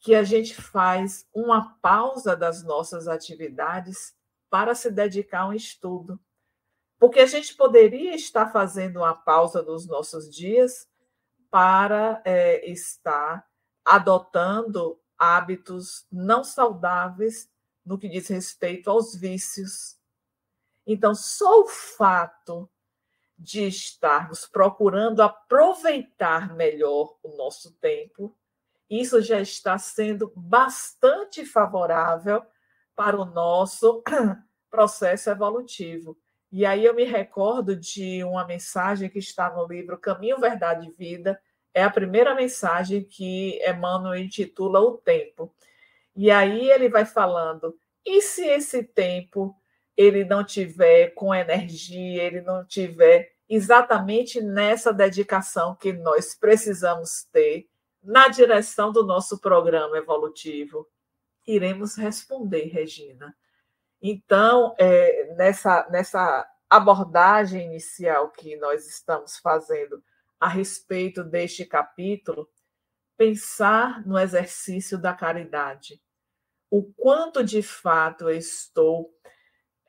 [0.00, 4.14] que a gente faz uma pausa das nossas atividades
[4.50, 6.20] para se dedicar a um estudo.
[6.98, 10.88] Porque a gente poderia estar fazendo uma pausa dos nossos dias
[11.50, 13.46] para é, estar
[13.84, 17.50] adotando hábitos não saudáveis
[17.84, 19.98] no que diz respeito aos vícios.
[20.86, 22.68] Então, só o fato
[23.38, 28.36] de estarmos procurando aproveitar melhor o nosso tempo,
[28.88, 32.44] isso já está sendo bastante favorável
[32.94, 34.02] para o nosso
[34.70, 36.16] processo evolutivo.
[36.56, 40.92] E aí eu me recordo de uma mensagem que está no livro Caminho, Verdade e
[40.92, 41.36] Vida.
[41.74, 45.52] É a primeira mensagem que Emmanuel intitula O Tempo.
[46.14, 49.52] E aí ele vai falando: e se esse tempo
[49.96, 57.68] ele não tiver com energia, ele não tiver exatamente nessa dedicação que nós precisamos ter
[58.00, 60.88] na direção do nosso programa evolutivo?
[61.44, 63.34] Iremos responder, Regina.
[64.06, 70.04] Então, é, nessa, nessa abordagem inicial que nós estamos fazendo
[70.38, 72.46] a respeito deste capítulo,
[73.16, 76.02] pensar no exercício da caridade.
[76.70, 79.10] O quanto de fato eu estou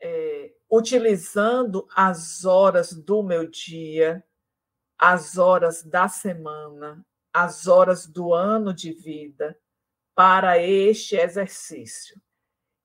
[0.01, 4.23] é, utilizando as horas do meu dia,
[4.97, 9.59] as horas da semana, as horas do ano de vida
[10.15, 12.17] para este exercício.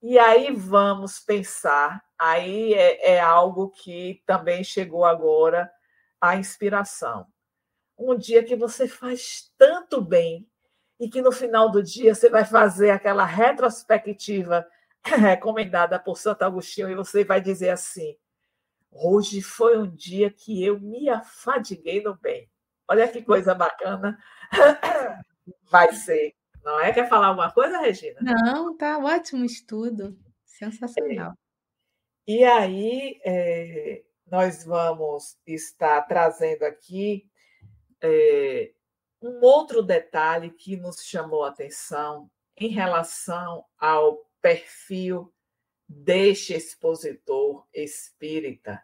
[0.01, 5.71] E aí vamos pensar, aí é, é algo que também chegou agora
[6.19, 7.27] a inspiração.
[7.97, 10.47] Um dia que você faz tanto bem
[10.99, 14.67] e que no final do dia você vai fazer aquela retrospectiva
[15.05, 18.17] recomendada por Santo Agostinho e você vai dizer assim:
[18.91, 22.49] hoje foi um dia que eu me afadiguei no bem.
[22.87, 24.17] Olha que coisa bacana
[25.71, 26.35] vai ser.
[26.63, 26.93] Não é?
[26.93, 28.19] Quer falar alguma coisa, Regina?
[28.21, 30.17] Não, tá ótimo estudo.
[30.45, 31.31] Sensacional.
[31.31, 32.31] É.
[32.31, 37.27] E aí, é, nós vamos estar trazendo aqui
[38.01, 38.71] é,
[39.21, 45.33] um outro detalhe que nos chamou a atenção em relação ao perfil
[45.87, 48.81] deste expositor espírita,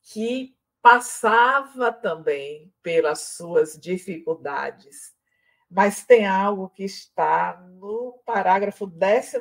[0.00, 5.14] que passava também pelas suas dificuldades
[5.74, 9.38] mas tem algo que está no parágrafo 12,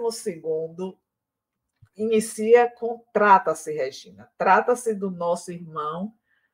[1.95, 6.13] inicia com trata-se, Regina, trata-se do nosso irmão,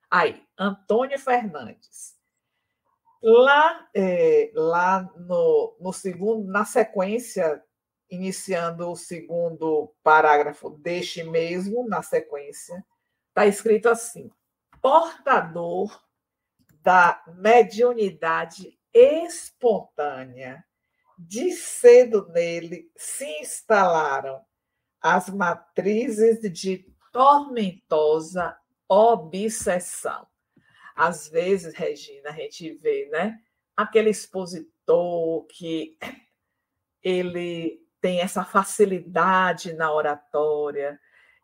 [0.09, 2.17] aí, Antônio Fernandes.
[3.21, 7.63] Lá, é, lá no, no segundo, na sequência,
[8.09, 12.83] iniciando o segundo parágrafo deste mesmo, na sequência,
[13.29, 14.31] está escrito assim:
[14.81, 16.01] portador
[16.81, 20.63] da mediunidade espontânea.
[21.17, 24.39] De cedo nele se instalaram
[25.01, 28.55] as matrizes de tormentosa
[28.87, 30.27] obsessão.
[30.95, 33.39] Às vezes, Regina, a gente vê, né?
[33.75, 35.97] Aquele expositor que
[37.03, 40.99] ele tem essa facilidade na oratória,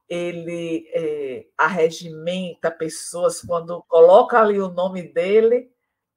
[0.08, 5.73] ele é, arregimenta pessoas quando coloca ali o nome dele,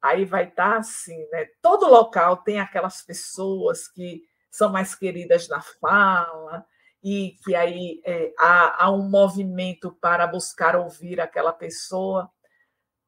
[0.07, 1.45] aí vai estar tá assim, né?
[1.61, 6.65] Todo local tem aquelas pessoas que são mais queridas na fala,
[7.03, 12.29] e que aí é, há, há um movimento para buscar ouvir aquela pessoa,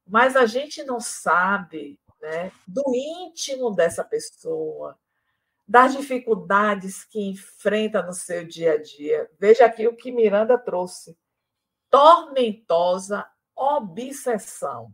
[0.07, 4.97] mas a gente não sabe né, do íntimo dessa pessoa,
[5.67, 9.29] das dificuldades que enfrenta no seu dia a dia.
[9.39, 11.17] Veja aqui o que Miranda trouxe:
[11.89, 13.25] tormentosa
[13.55, 14.93] obsessão.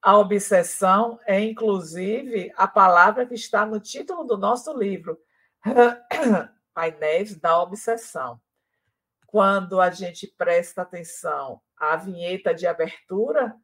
[0.00, 5.20] A obsessão é, inclusive, a palavra que está no título do nosso livro,
[6.72, 8.40] Painéis da Obsessão.
[9.26, 13.54] Quando a gente presta atenção à vinheta de abertura,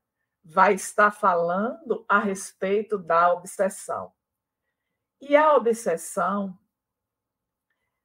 [0.44, 4.12] vai estar falando a respeito da obsessão.
[5.20, 6.58] E a obsessão,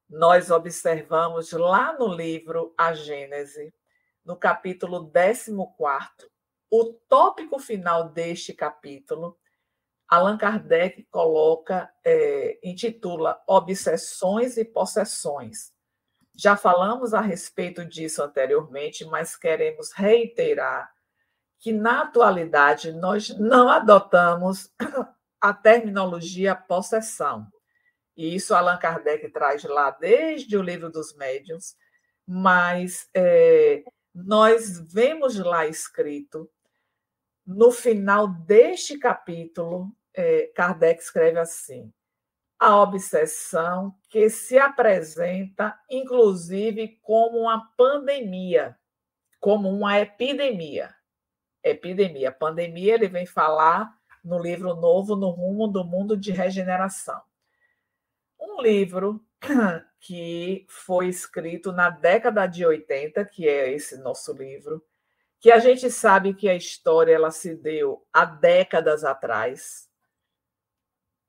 [0.08, 3.74] nós observamos lá no livro A Gênese,
[4.24, 5.52] no capítulo 14,
[6.70, 9.36] o tópico final deste capítulo,
[10.08, 15.72] Allan Kardec coloca, é, intitula Obsessões e Possessões.
[16.36, 20.90] Já falamos a respeito disso anteriormente, mas queremos reiterar
[21.58, 24.72] que, na atualidade, nós não adotamos
[25.40, 27.46] a terminologia possessão.
[28.16, 31.76] E isso Allan Kardec traz lá desde o livro dos médiuns,
[32.26, 33.82] mas é,
[34.14, 36.50] nós vemos lá escrito,
[37.46, 41.92] no final deste capítulo, é, Kardec escreve assim:
[42.58, 48.76] a obsessão que se apresenta, inclusive, como uma pandemia,
[49.40, 50.94] como uma epidemia.
[51.62, 53.90] Epidemia, pandemia, ele vem falar
[54.22, 57.20] no livro novo, No Rumo do Mundo de Regeneração.
[58.38, 59.24] Um livro
[59.98, 64.84] que foi escrito na década de 80, que é esse nosso livro,
[65.40, 69.88] que a gente sabe que a história ela se deu há décadas atrás,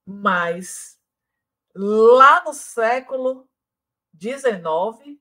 [0.06, 1.00] mas
[1.74, 3.50] lá no século
[4.20, 5.18] XIX,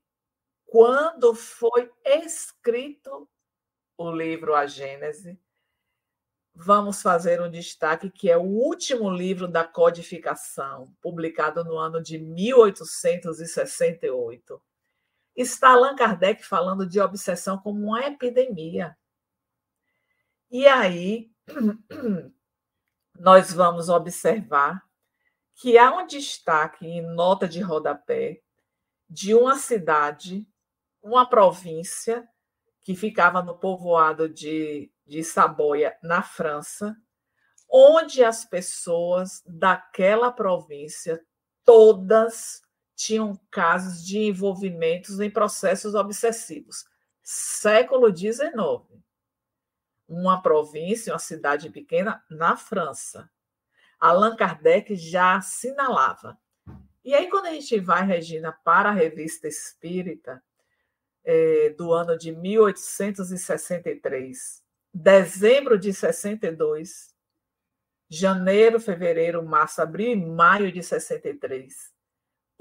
[0.66, 3.30] quando foi escrito
[3.96, 5.40] o livro A Gênese,
[6.52, 12.18] vamos fazer um destaque que é o último livro da codificação, publicado no ano de
[12.18, 14.60] 1868.
[15.36, 18.96] Está Allan Kardec falando de obsessão como uma epidemia.
[20.50, 21.30] E aí,
[23.18, 24.82] nós vamos observar
[25.54, 28.40] que há um destaque em nota de rodapé
[29.08, 30.46] de uma cidade,
[31.02, 32.28] uma província,
[32.82, 36.96] que ficava no povoado de de Saboia, na França,
[37.68, 41.20] onde as pessoas daquela província,
[41.64, 42.62] todas
[43.00, 46.84] tinham casos de envolvimentos em processos obsessivos.
[47.22, 48.52] Século XIX.
[50.06, 53.30] Uma província, uma cidade pequena na França.
[53.98, 56.38] Allan Kardec já assinalava.
[57.02, 60.44] E aí, quando a gente vai, Regina, para a revista Espírita,
[61.24, 67.14] é, do ano de 1863, dezembro de 62,
[68.10, 71.98] janeiro, fevereiro, março, abril e maio de 63.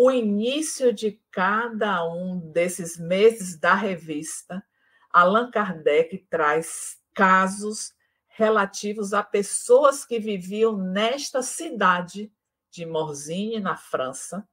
[0.02, 4.66] O início de cada um desses meses da revista,
[5.12, 7.94] Allan Kardec traz casos
[8.30, 12.32] relativos a pessoas que viviam nesta cidade
[12.72, 14.48] de Morzine, na França,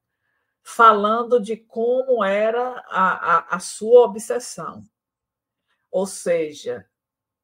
[0.65, 4.83] falando de como era a, a, a sua obsessão.
[5.93, 6.91] Ou seja,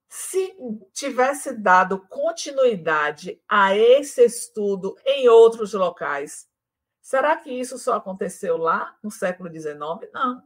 [0.08, 0.56] se
[0.92, 6.50] tivesse dado continuidade a esse estudo em outros locais,
[7.02, 9.76] será que isso só aconteceu lá no século XIX?
[10.14, 10.42] Não.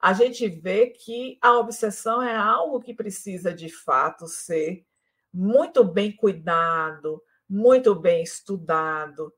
[0.00, 4.84] A gente vê que a obsessão é algo que precisa de fato ser
[5.32, 9.32] muito bem cuidado, muito bem estudado,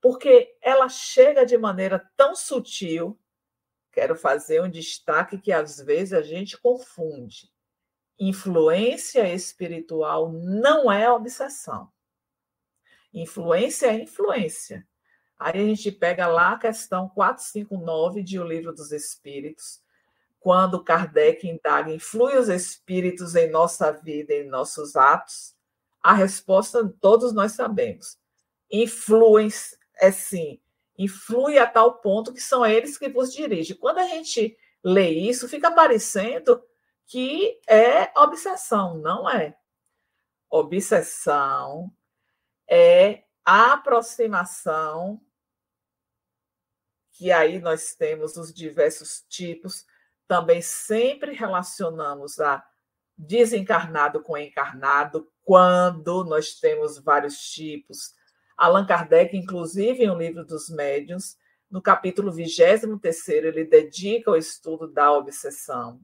[0.00, 3.16] porque ela chega de maneira tão sutil.
[3.92, 7.54] Quero fazer um destaque que às vezes a gente confunde
[8.18, 11.92] Influência espiritual não é obsessão.
[13.12, 14.88] Influência é influência.
[15.38, 19.82] Aí a gente pega lá a questão 459 de O Livro dos Espíritos,
[20.40, 25.54] quando Kardec indaga: influi os espíritos em nossa vida, em nossos atos?
[26.02, 28.18] A resposta todos nós sabemos.
[28.70, 29.48] Influem,
[30.00, 30.60] é sim,
[30.96, 33.76] influi a tal ponto que são eles que vos dirigem.
[33.76, 36.62] Quando a gente lê isso, fica parecendo
[37.06, 39.56] que é obsessão, não é.
[40.48, 41.92] Obsessão
[42.68, 45.20] é a aproximação,
[47.16, 49.86] que aí nós temos os diversos tipos,
[50.28, 52.64] também sempre relacionamos a
[53.16, 58.14] desencarnado com encarnado, quando nós temos vários tipos.
[58.56, 61.36] Allan Kardec, inclusive, em O Livro dos Médiuns,
[61.70, 62.82] no capítulo 23,
[63.28, 66.00] ele dedica ao estudo da obsessão,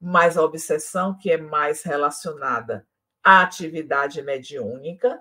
[0.00, 2.86] mas a obsessão que é mais relacionada
[3.22, 5.20] à atividade mediúnica,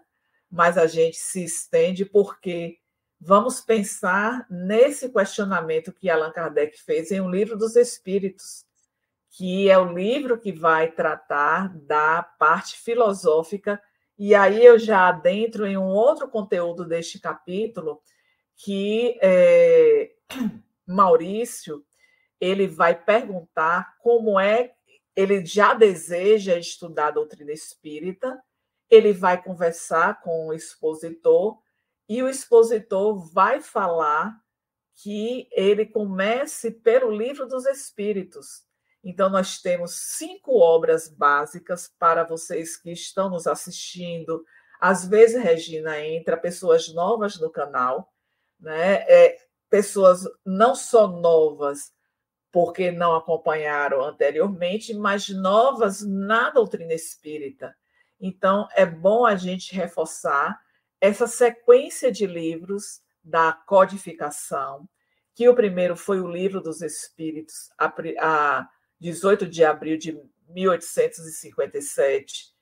[0.49, 2.77] mas a gente se estende porque
[3.25, 8.63] vamos pensar nesse questionamento que Allan Kardec fez em O Livro dos Espíritos,
[9.31, 13.81] que é o livro que vai tratar da parte filosófica,
[14.15, 17.99] e aí eu já adentro em um outro conteúdo deste capítulo,
[18.55, 20.11] que é,
[20.87, 21.83] Maurício
[22.39, 24.75] ele vai perguntar como é
[25.15, 28.39] ele já deseja estudar a doutrina espírita,
[28.87, 31.64] ele vai conversar com o expositor
[32.07, 34.39] e o expositor vai falar
[34.95, 38.63] que ele comece pelo livro dos Espíritos.
[39.03, 44.43] Então, nós temos cinco obras básicas para vocês que estão nos assistindo.
[44.79, 48.11] Às vezes, Regina, entra pessoas novas no canal,
[48.59, 49.03] né?
[49.07, 49.37] É,
[49.69, 51.93] pessoas não só novas,
[52.51, 57.75] porque não acompanharam anteriormente, mas novas na doutrina espírita.
[58.19, 60.57] Então, é bom a gente reforçar
[61.05, 64.89] essa sequência de livros da codificação,
[65.33, 68.67] que o primeiro foi o Livro dos Espíritos, a, a
[68.99, 72.53] 18 de abril de 1857.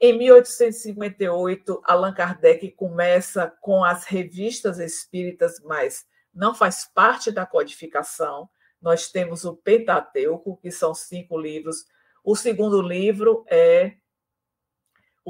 [0.00, 8.48] Em 1858, Allan Kardec começa com as revistas espíritas, mas não faz parte da codificação.
[8.80, 11.84] Nós temos o Pentateuco, que são cinco livros.
[12.22, 13.96] O segundo livro é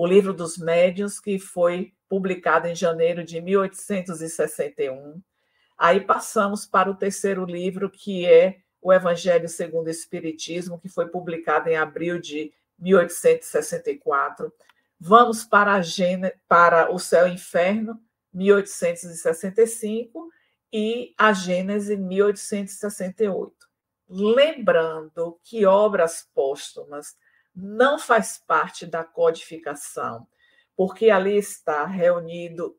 [0.01, 5.21] o Livro dos Médiuns, que foi publicado em janeiro de 1861.
[5.77, 11.09] Aí passamos para o terceiro livro, que é o Evangelho segundo o Espiritismo, que foi
[11.09, 14.53] publicado em abril de 1864.
[15.01, 16.33] Vamos para, a Gêne...
[16.47, 18.01] para o Céu e Inferno,
[18.33, 20.31] 1865,
[20.73, 23.53] e a Gênese, 1868.
[24.09, 27.17] Lembrando que obras póstumas
[27.61, 30.27] não faz parte da codificação,
[30.77, 32.79] porque ali está reunido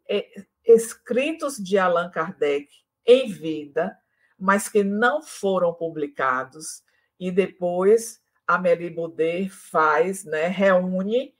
[0.63, 2.69] escritos de Allan Kardec
[3.05, 3.97] em vida,
[4.37, 6.81] mas que não foram publicados,
[7.19, 11.35] e depois Amélie Baudet faz, né, reúne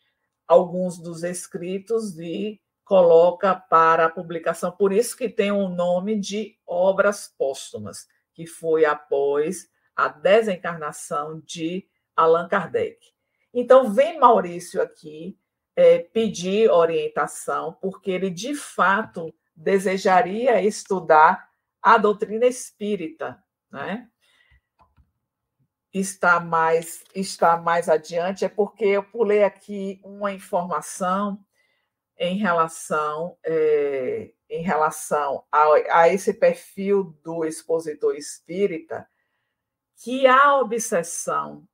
[0.46, 4.72] alguns dos escritos e coloca para a publicação.
[4.72, 11.88] Por isso que tem o nome de Obras Póstumas, que foi após a desencarnação de
[12.16, 12.98] Allan Kardec.
[13.54, 15.38] Então, vem Maurício aqui
[15.76, 21.50] é, pedir orientação, porque ele de fato desejaria estudar
[21.82, 23.42] a doutrina espírita,
[23.72, 24.10] né?
[25.92, 31.44] Está mais está mais adiante é porque eu pulei aqui uma informação
[32.18, 39.08] em relação é, em relação a, a esse perfil do expositor espírita
[39.96, 41.68] que a obsessão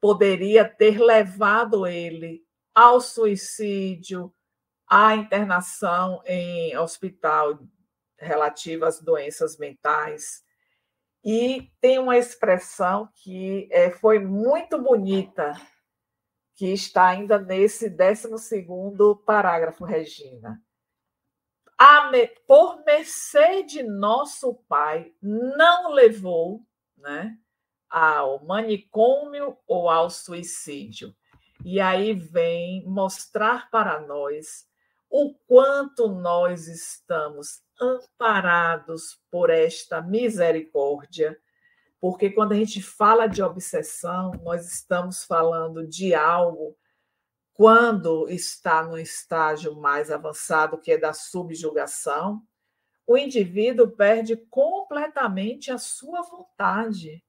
[0.00, 2.42] poderia ter levado ele
[2.74, 4.34] ao suicídio,
[4.88, 7.58] à internação em hospital
[8.18, 10.42] relativa às doenças mentais.
[11.24, 15.52] E tem uma expressão que é, foi muito bonita,
[16.56, 18.28] que está ainda nesse 12
[19.24, 20.62] parágrafo, Regina.
[22.10, 26.62] Me, por mercê de nosso Pai, não levou
[26.96, 27.38] né,
[27.90, 31.14] ao manicômio ou ao suicídio.
[31.64, 34.66] E aí vem mostrar para nós
[35.10, 41.36] o quanto nós estamos amparados por esta misericórdia,
[42.00, 46.76] porque quando a gente fala de obsessão, nós estamos falando de algo
[47.52, 52.42] quando está no estágio mais avançado, que é da subjugação,
[53.06, 57.22] o indivíduo perde completamente a sua vontade.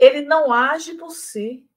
[0.00, 1.68] Ele não age por si.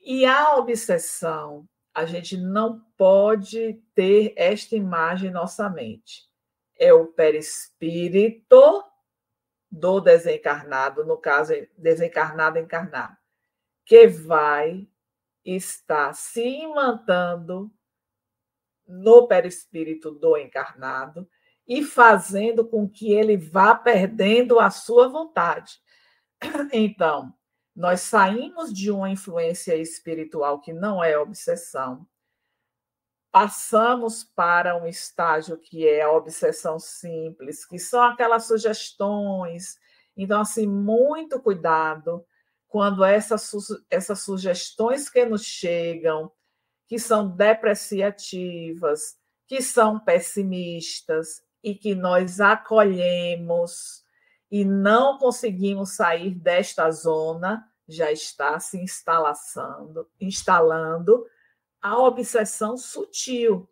[0.00, 6.28] E a obsessão a gente não pode ter esta imagem em nossa mente.
[6.76, 8.84] É o perispírito
[9.70, 13.16] do desencarnado, no caso, desencarnado encarnado,
[13.86, 14.86] que vai
[15.44, 17.72] estar se imantando
[18.86, 21.28] no perispírito do encarnado
[21.66, 25.80] e fazendo com que ele vá perdendo a sua vontade.
[26.72, 27.32] Então,
[27.74, 32.06] nós saímos de uma influência espiritual que não é obsessão,
[33.32, 39.76] passamos para um estágio que é a obsessão simples, que são aquelas sugestões.
[40.16, 42.24] Então, assim, muito cuidado
[42.68, 43.50] quando essas,
[43.90, 46.30] essas sugestões que nos chegam,
[46.86, 49.16] que são depreciativas,
[49.48, 54.03] que são pessimistas e que nós acolhemos
[54.54, 61.26] e não conseguimos sair desta zona, já está se instalando, instalando
[61.82, 63.68] a obsessão sutil.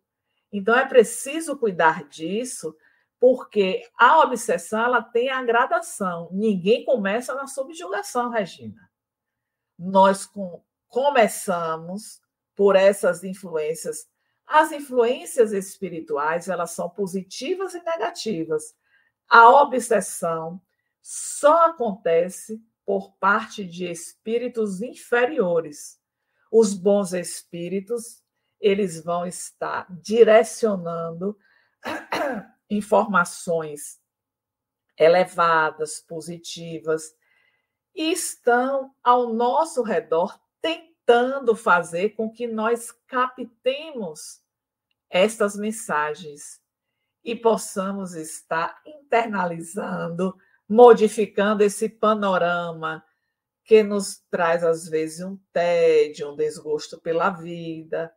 [0.53, 2.76] Então é preciso cuidar disso,
[3.20, 6.28] porque a obsessão ela tem a gradação.
[6.33, 8.91] Ninguém começa na subjugação, Regina.
[9.78, 12.20] Nós com, começamos
[12.57, 14.09] por essas influências.
[14.45, 18.74] As influências espirituais, elas são positivas e negativas.
[19.28, 20.61] A obsessão
[21.03, 26.00] só acontece por parte de espíritos inferiores.
[26.50, 28.22] Os bons espíritos,
[28.61, 31.36] eles vão estar direcionando
[32.70, 34.00] informações
[34.96, 37.14] elevadas, positivas,
[37.94, 44.40] e estão ao nosso redor tentando fazer com que nós captemos
[45.11, 46.61] estas mensagens
[47.24, 50.36] e possamos estar internalizando,
[50.68, 53.04] modificando esse panorama
[53.64, 58.12] que nos traz, às vezes, um tédio, um desgosto pela vida.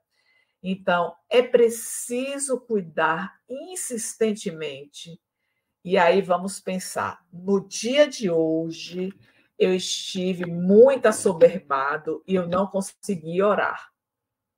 [0.62, 5.20] Então, é preciso cuidar insistentemente.
[5.84, 9.14] E aí vamos pensar: no dia de hoje,
[9.58, 13.92] eu estive muito assoberbado e eu não consegui orar.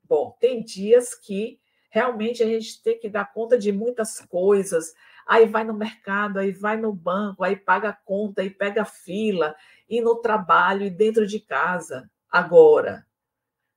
[0.04, 1.60] Bom, tem dias que
[1.90, 4.94] realmente a gente tem que dar conta de muitas coisas.
[5.28, 9.56] Aí vai no mercado, aí vai no banco, aí paga a conta, aí pega fila,
[9.90, 12.10] e no trabalho e dentro de casa.
[12.30, 13.06] Agora,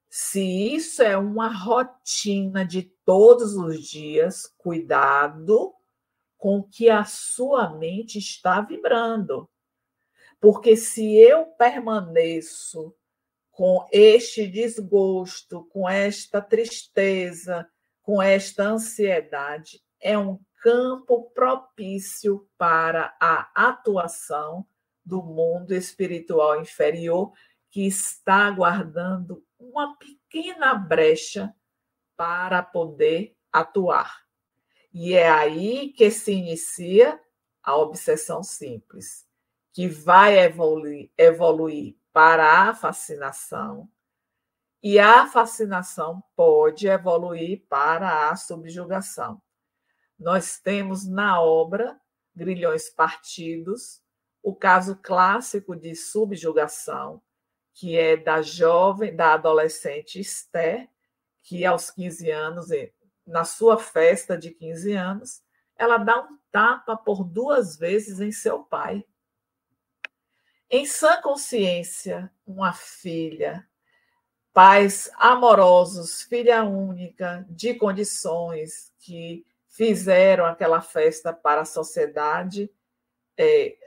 [0.08, 0.40] se
[0.74, 5.74] isso é uma rotina de todos os dias, cuidado
[6.36, 9.48] com que a sua mente está vibrando.
[10.40, 12.94] Porque se eu permaneço
[13.50, 17.68] com este desgosto, com esta tristeza,
[18.00, 24.66] com esta ansiedade, é um campo propício para a atuação
[25.04, 27.32] do mundo espiritual inferior
[27.70, 31.54] que está aguardando uma pequena brecha
[32.16, 34.24] para poder atuar.
[34.92, 37.20] E é aí que se inicia
[37.62, 39.26] a obsessão simples
[39.72, 43.88] que vai evoluir, evoluir para a fascinação,
[44.82, 49.40] e a fascinação pode evoluir para a subjugação.
[50.20, 51.98] Nós temos na obra
[52.36, 54.02] Grilhões Partidos
[54.42, 57.22] o caso clássico de subjugação,
[57.72, 60.90] que é da jovem, da adolescente Esther,
[61.42, 62.66] que aos 15 anos,
[63.26, 65.42] na sua festa de 15 anos,
[65.74, 69.02] ela dá um tapa por duas vezes em seu pai.
[70.68, 73.66] Em sã consciência, uma filha,
[74.52, 79.46] pais amorosos, filha única, de condições que
[79.80, 82.70] fizeram aquela festa para a sociedade,
[83.34, 83.78] é,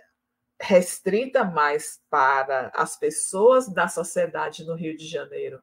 [0.60, 5.62] restrita mais para as pessoas da sociedade no Rio de Janeiro.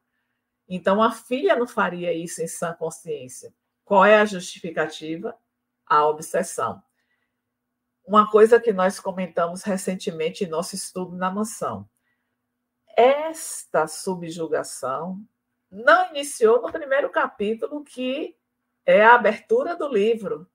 [0.69, 3.53] Então, a filha não faria isso em sã consciência.
[3.83, 5.37] Qual é a justificativa?
[5.85, 6.81] A obsessão.
[8.01, 11.89] Uma coisa que nós comentamos recentemente em nosso estudo na mansão.
[12.95, 15.21] Esta subjugação
[15.69, 18.39] não iniciou no primeiro capítulo, que
[18.85, 20.49] é a abertura do livro.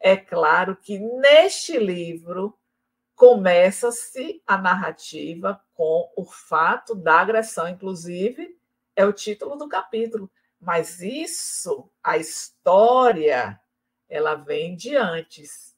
[0.00, 2.58] É claro que neste livro
[3.14, 8.58] começa-se a narrativa com o fato da agressão, inclusive,
[8.96, 10.30] é o título do capítulo.
[10.60, 13.60] Mas isso, a história,
[14.08, 15.74] ela vem de antes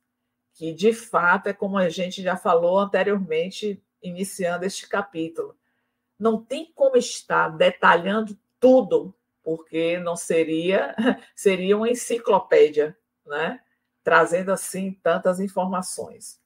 [0.56, 5.54] que de fato é como a gente já falou anteriormente, iniciando este capítulo.
[6.18, 9.14] Não tem como estar detalhando tudo,
[9.46, 10.96] porque não seria
[11.36, 13.60] seria uma enciclopédia, né?
[14.02, 16.40] Trazendo assim tantas informações.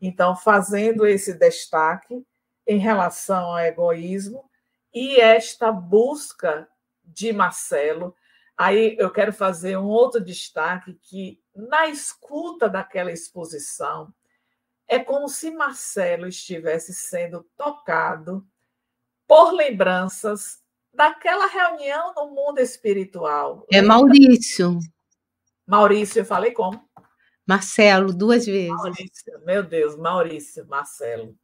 [0.00, 2.26] Então, fazendo esse destaque
[2.66, 4.50] em relação ao egoísmo
[4.94, 6.66] e esta busca
[7.04, 8.16] de Marcelo
[8.56, 14.14] Aí eu quero fazer um outro destaque que na escuta daquela exposição
[14.88, 18.46] é como se Marcelo estivesse sendo tocado
[19.26, 20.62] por lembranças
[20.96, 23.66] daquela reunião no mundo espiritual.
[23.70, 24.78] É Maurício.
[25.66, 26.88] Maurício, eu falei como?
[27.46, 28.70] Marcelo, duas vezes.
[28.70, 31.36] Maurício, meu Deus, Maurício, Marcelo.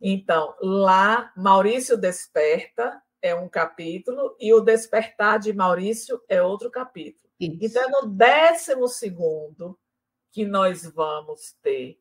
[0.00, 7.28] Então, lá, Maurício desperta é um capítulo e o Despertar de Maurício é outro capítulo.
[7.38, 7.58] Isso.
[7.60, 9.78] Então, é no décimo segundo
[10.32, 11.98] que nós vamos ter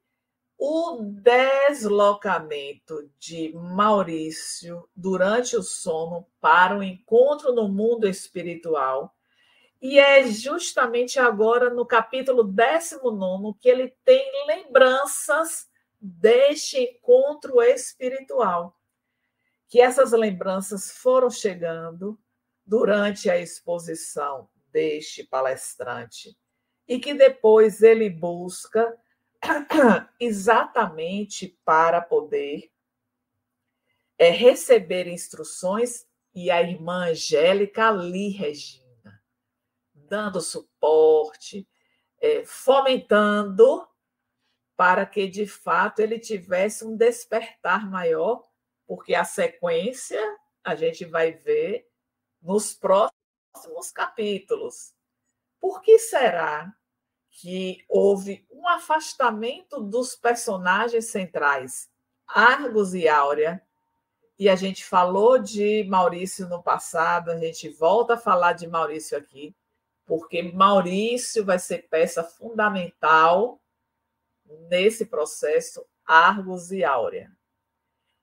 [0.62, 9.16] o deslocamento de Maurício durante o sono para o encontro no mundo espiritual.
[9.82, 18.78] E é justamente agora, no capítulo 19, que ele tem lembranças deste encontro espiritual.
[19.70, 22.20] Que essas lembranças foram chegando
[22.66, 26.38] durante a exposição deste palestrante
[26.86, 28.93] e que depois ele busca
[30.19, 32.71] exatamente para poder
[34.17, 39.23] é, receber instruções e a irmã Angélica ali, Regina,
[39.93, 41.67] dando suporte,
[42.19, 43.87] é, fomentando
[44.75, 48.43] para que de fato ele tivesse um despertar maior,
[48.85, 50.21] porque a sequência
[50.63, 51.87] a gente vai ver
[52.41, 54.93] nos próximos capítulos.
[55.59, 56.73] Por que será
[57.39, 61.89] que houve um afastamento dos personagens centrais,
[62.27, 63.63] Argos e Áurea,
[64.37, 69.17] e a gente falou de Maurício no passado, a gente volta a falar de Maurício
[69.17, 69.55] aqui,
[70.05, 73.57] porque Maurício vai ser peça fundamental
[74.69, 77.31] nesse processo Argos e Áurea.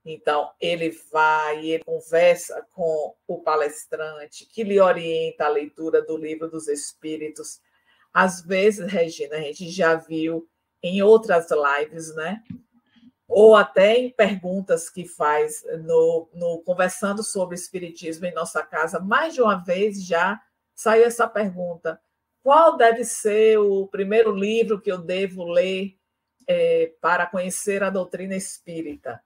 [0.04, 6.50] Então, ele vai, ele conversa com o palestrante, que lhe orienta a leitura do livro
[6.50, 7.60] dos Espíritos,
[8.16, 10.48] às vezes, Regina, a gente já viu
[10.82, 12.42] em outras lives, né?
[13.28, 19.34] Ou até em perguntas que faz no, no Conversando sobre Espiritismo em nossa casa, mais
[19.34, 20.40] de uma vez já
[20.74, 22.00] saiu essa pergunta:
[22.42, 25.94] qual deve ser o primeiro livro que eu devo ler
[26.48, 29.22] é, para conhecer a doutrina espírita?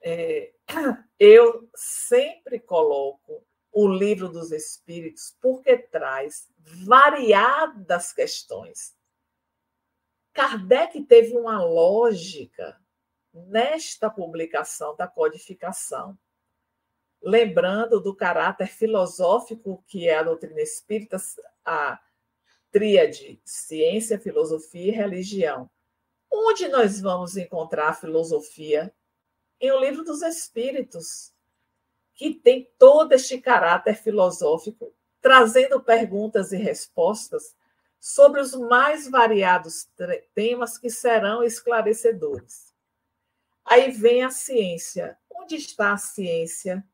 [0.00, 0.52] É,
[1.18, 6.48] eu sempre coloco o livro dos Espíritos, porque traz
[6.84, 8.96] variadas questões.
[10.32, 12.80] Kardec teve uma lógica
[13.32, 16.18] nesta publicação da codificação,
[17.20, 21.16] lembrando do caráter filosófico que é a doutrina espírita,
[21.64, 22.00] a
[22.70, 25.70] tríade ciência, filosofia e religião.
[26.30, 28.94] Onde nós vamos encontrar a filosofia?
[29.60, 31.32] Em O Livro dos Espíritos
[32.18, 34.92] que tem todo este caráter filosófico,
[35.22, 37.56] trazendo perguntas e respostas
[38.00, 39.88] sobre os mais variados
[40.34, 42.74] temas que serão esclarecedores.
[43.64, 45.16] Aí vem a ciência.
[45.30, 46.84] Onde está a ciência?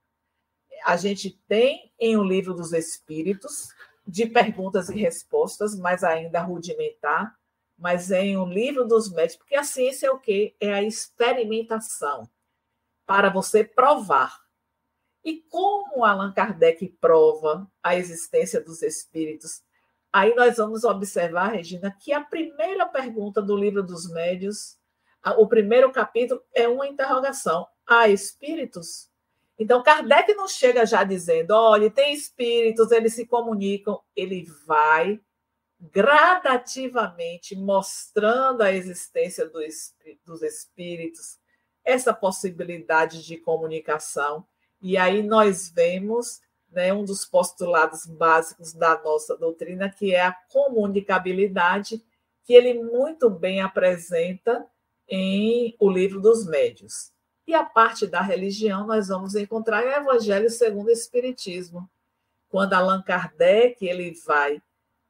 [0.84, 3.70] A gente tem em O Livro dos Espíritos,
[4.06, 7.34] de perguntas e respostas, mas ainda rudimentar,
[7.78, 10.54] mas é em O Livro dos Médicos, porque a ciência é o quê?
[10.60, 12.28] É a experimentação,
[13.06, 14.43] para você provar
[15.24, 19.62] e como Allan Kardec prova a existência dos espíritos?
[20.12, 24.78] Aí nós vamos observar, Regina, que a primeira pergunta do livro dos médios,
[25.38, 29.08] o primeiro capítulo, é uma interrogação: há espíritos?
[29.58, 34.00] Então, Kardec não chega já dizendo, olha, tem espíritos, eles se comunicam.
[34.14, 35.20] Ele vai
[35.80, 39.48] gradativamente mostrando a existência
[40.24, 41.38] dos espíritos,
[41.84, 44.46] essa possibilidade de comunicação.
[44.84, 50.34] E aí nós vemos né, um dos postulados básicos da nossa doutrina, que é a
[50.52, 52.04] comunicabilidade,
[52.44, 54.66] que ele muito bem apresenta
[55.08, 57.10] em O Livro dos Médios.
[57.46, 61.88] E a parte da religião nós vamos encontrar o Evangelho segundo o Espiritismo,
[62.50, 64.60] quando Allan Kardec ele vai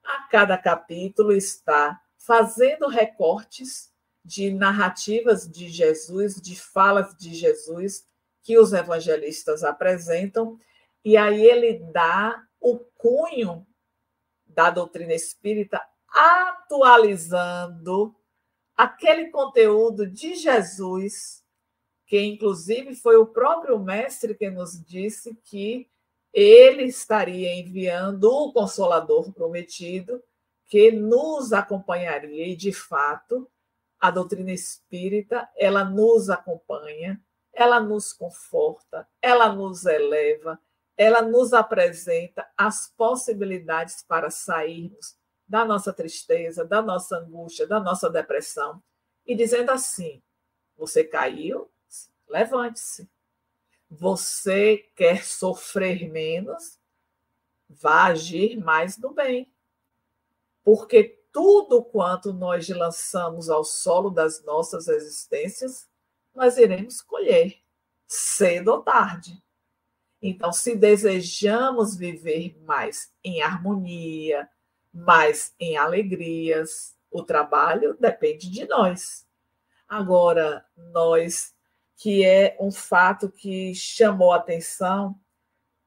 [0.04, 3.92] a cada capítulo está fazendo recortes
[4.24, 8.06] de narrativas de Jesus, de falas de Jesus,
[8.44, 10.60] que os evangelistas apresentam,
[11.04, 13.66] e aí ele dá o cunho
[14.46, 18.14] da doutrina espírita atualizando
[18.76, 21.42] aquele conteúdo de Jesus,
[22.06, 25.88] que inclusive foi o próprio mestre que nos disse que
[26.32, 30.22] ele estaria enviando o consolador prometido
[30.66, 33.48] que nos acompanharia e de fato
[34.00, 37.20] a doutrina espírita ela nos acompanha
[37.54, 40.60] ela nos conforta, ela nos eleva,
[40.96, 48.10] ela nos apresenta as possibilidades para sairmos da nossa tristeza, da nossa angústia, da nossa
[48.10, 48.82] depressão,
[49.26, 50.22] e dizendo assim:
[50.76, 51.70] você caiu,
[52.28, 53.08] levante-se.
[53.90, 56.78] Você quer sofrer menos,
[57.68, 59.52] vá agir mais no bem.
[60.64, 65.88] Porque tudo quanto nós lançamos ao solo das nossas existências
[66.34, 67.56] nós iremos colher,
[68.06, 69.42] cedo ou tarde.
[70.20, 74.48] Então, se desejamos viver mais em harmonia,
[74.92, 79.26] mais em alegrias, o trabalho depende de nós.
[79.86, 81.54] Agora, nós,
[81.96, 85.18] que é um fato que chamou a atenção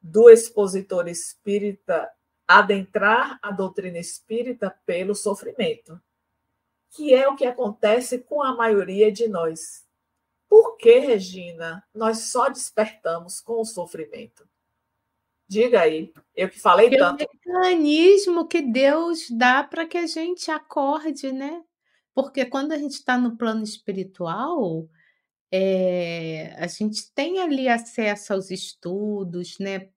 [0.02, 2.10] do expositor espírita
[2.48, 6.02] adentrar a doutrina espírita pelo sofrimento,
[6.92, 9.86] que é o que acontece com a maioria de nós.
[10.50, 14.48] Por que, Regina, nós só despertamos com o sofrimento?
[15.50, 17.26] Diga aí, eu que falei É o tanto.
[17.46, 21.64] mecanismo que Deus dá para que a gente acorde, né?
[22.14, 24.90] Porque quando a gente está no plano espiritual,
[25.52, 29.90] eh, a gente tem ali acesso aos estudos, né?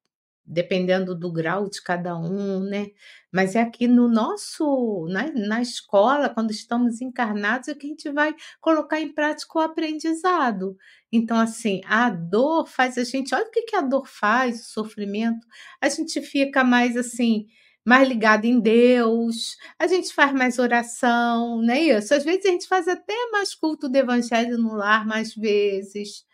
[0.53, 2.89] Dependendo do grau de cada um, né?
[3.33, 8.11] Mas é aqui no nosso na na escola, quando estamos encarnados, é que a gente
[8.11, 10.77] vai colocar em prática o aprendizado.
[11.13, 14.73] Então, assim, a dor faz a gente olha o que que a dor faz, o
[14.73, 15.47] sofrimento,
[15.81, 17.47] a gente fica mais, assim,
[17.85, 22.15] mais ligado em Deus, a gente faz mais oração, não é isso?
[22.15, 26.25] Às vezes a gente faz até mais culto do evangelho no lar, mais vezes.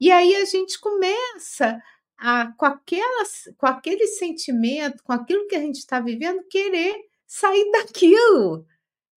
[0.00, 1.80] E aí a gente começa
[2.22, 6.94] a com aquelas com aquele sentimento, com aquilo que a gente está vivendo, querer
[7.26, 8.66] sair daquilo.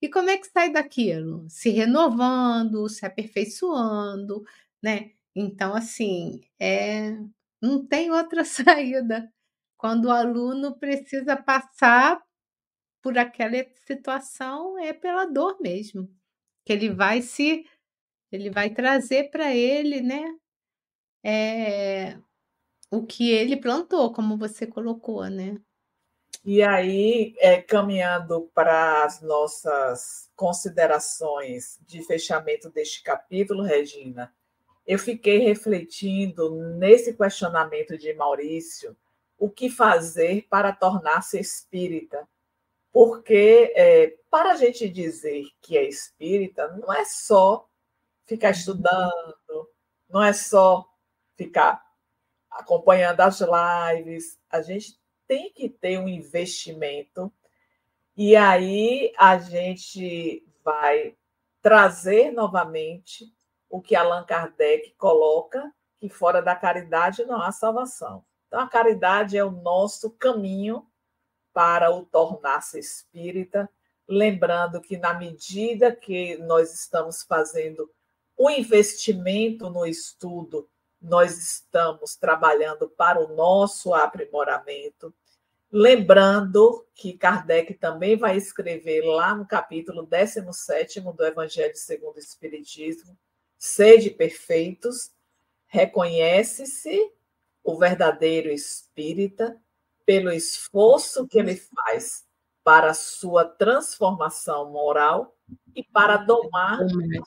[0.02, 1.46] E como é que sai daquilo?
[1.50, 4.44] Se renovando, se aperfeiçoando,
[4.84, 5.12] né.
[5.36, 7.18] Então, assim, eh,
[7.62, 9.32] não tem outra saída,
[9.78, 12.22] quando o aluno precisa passar
[13.04, 16.10] por aquela situação, é pela dor mesmo,
[16.66, 17.66] que ele vai se
[18.32, 20.24] ele vai trazer para ele, né,
[21.24, 22.18] eh,
[22.90, 25.58] o que ele plantou, como você colocou, né.
[26.44, 34.32] E aí, eh, caminhando para as nossas considerações de fechamento deste capítulo, Regina,
[34.86, 38.96] eu fiquei refletindo nesse questionamento de Maurício,
[39.38, 42.28] o que fazer para tornar-se espírita?
[42.92, 47.68] Porque, eh, para a gente dizer que é espírita, não é só
[48.26, 49.70] ficar estudando,
[50.10, 50.88] não é só
[51.36, 51.85] ficar
[52.56, 57.32] acompanhando as lives, a gente tem que ter um investimento,
[58.16, 61.16] e aí a gente vai
[61.62, 63.34] trazer novamente
[63.70, 68.24] o que Allan Kardec coloca, que fora da caridade não há salvação.
[68.48, 70.88] Então, a caridade é o nosso caminho
[71.52, 73.70] para o tornar-se espírita,
[74.08, 77.90] lembrando que na medida que nós estamos fazendo
[78.38, 80.70] o investimento no estudo
[81.06, 85.14] nós estamos trabalhando para o nosso aprimoramento.
[85.72, 93.18] Lembrando que Kardec também vai escrever lá no capítulo 17 do Evangelho segundo o Espiritismo:
[93.58, 95.12] sede perfeitos,
[95.68, 97.12] reconhece-se
[97.64, 99.60] o verdadeiro espírita
[100.06, 102.26] pelo esforço que ele faz
[102.64, 105.36] para a sua transformação moral
[105.76, 106.80] e para domar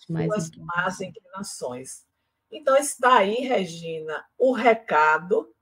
[0.06, 2.07] suas más inclinações.
[2.50, 5.54] Então, está aí, Regina, o recado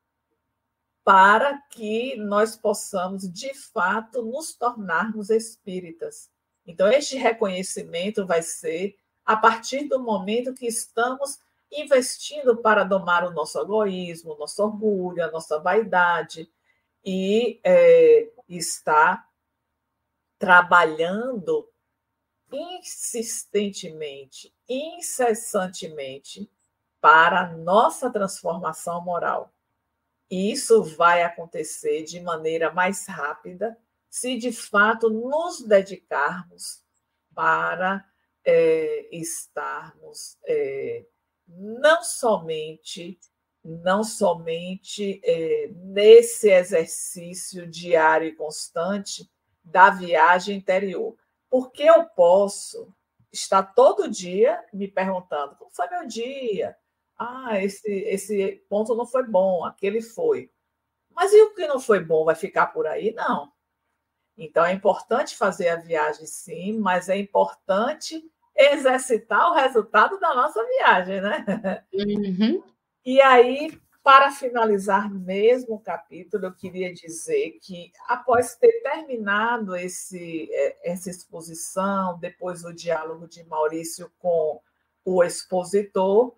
[1.05, 6.31] para que nós possamos, de fato, nos tornarmos espíritas.
[6.67, 11.39] Então, este reconhecimento vai ser a partir do momento que estamos
[11.71, 16.51] investindo para domar o nosso egoísmo, o nosso orgulho, a nossa vaidade,
[17.05, 19.27] e é, está
[20.39, 21.69] trabalhando
[22.53, 26.51] insistentemente, incessantemente,
[27.07, 29.55] para nossa transformação moral.
[30.29, 33.79] E isso vai acontecer de maneira mais rápida
[34.11, 36.83] se de fato nos dedicarmos
[37.33, 38.05] para
[38.45, 41.07] é, estarmos é,
[41.47, 43.21] não somente
[43.63, 49.31] não somente é, nesse exercício diário e constante
[49.63, 51.17] da viagem interior,
[51.49, 52.93] porque eu posso
[53.33, 56.77] estar todo dia me perguntando como foi meu dia,
[57.19, 60.51] ah, esse, esse ponto não foi bom, aquele foi.
[61.11, 63.13] Mas e o que não foi bom vai ficar por aí?
[63.13, 63.51] Não.
[64.37, 68.23] Então é importante fazer a viagem, sim, mas é importante
[68.55, 71.85] exercitar o resultado da nossa viagem, né?
[71.93, 72.63] Uhum.
[73.05, 80.49] E aí, para finalizar mesmo o capítulo, eu queria dizer que, após ter terminado esse,
[80.53, 84.61] é, essa exposição, depois o diálogo de Maurício com
[85.05, 86.37] o expositor,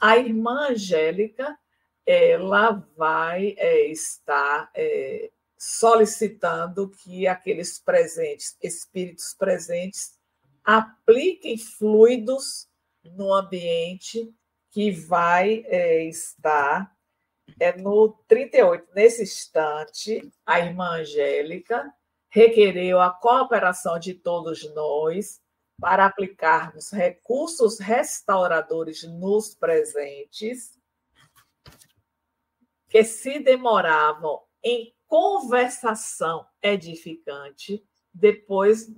[0.00, 1.58] a irmã Angélica
[2.06, 10.18] ela vai é, estar é, solicitando que aqueles presentes, espíritos presentes,
[10.62, 12.68] apliquem fluidos
[13.02, 14.32] no ambiente
[14.70, 16.94] que vai é, estar
[17.60, 18.88] é no 38.
[18.94, 21.92] Nesse instante, a irmã Angélica
[22.28, 25.40] requereu a cooperação de todos nós
[25.80, 30.78] para aplicarmos recursos restauradores nos presentes,
[32.88, 38.88] que se demoravam em conversação edificante, depois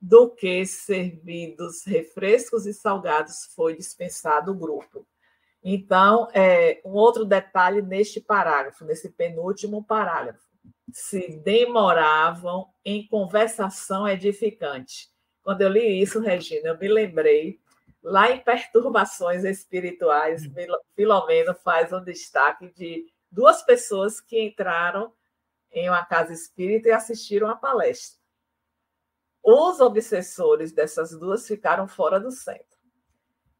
[0.00, 5.06] do que servidos refrescos e salgados foi dispensado o grupo.
[5.62, 10.46] Então, é, um outro detalhe neste parágrafo, nesse penúltimo parágrafo,
[10.92, 15.10] se demoravam em conversação edificante.
[15.46, 17.60] Quando eu li isso, Regina, eu me lembrei,
[18.02, 20.42] lá em Perturbações Espirituais,
[20.96, 25.12] Filomeno faz um destaque de duas pessoas que entraram
[25.70, 28.18] em uma casa espírita e assistiram a palestra.
[29.40, 32.76] Os obsessores dessas duas ficaram fora do centro.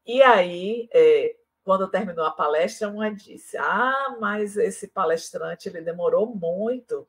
[0.05, 6.35] E aí, é, quando terminou a palestra, uma disse: Ah, mas esse palestrante ele demorou
[6.35, 7.07] muito,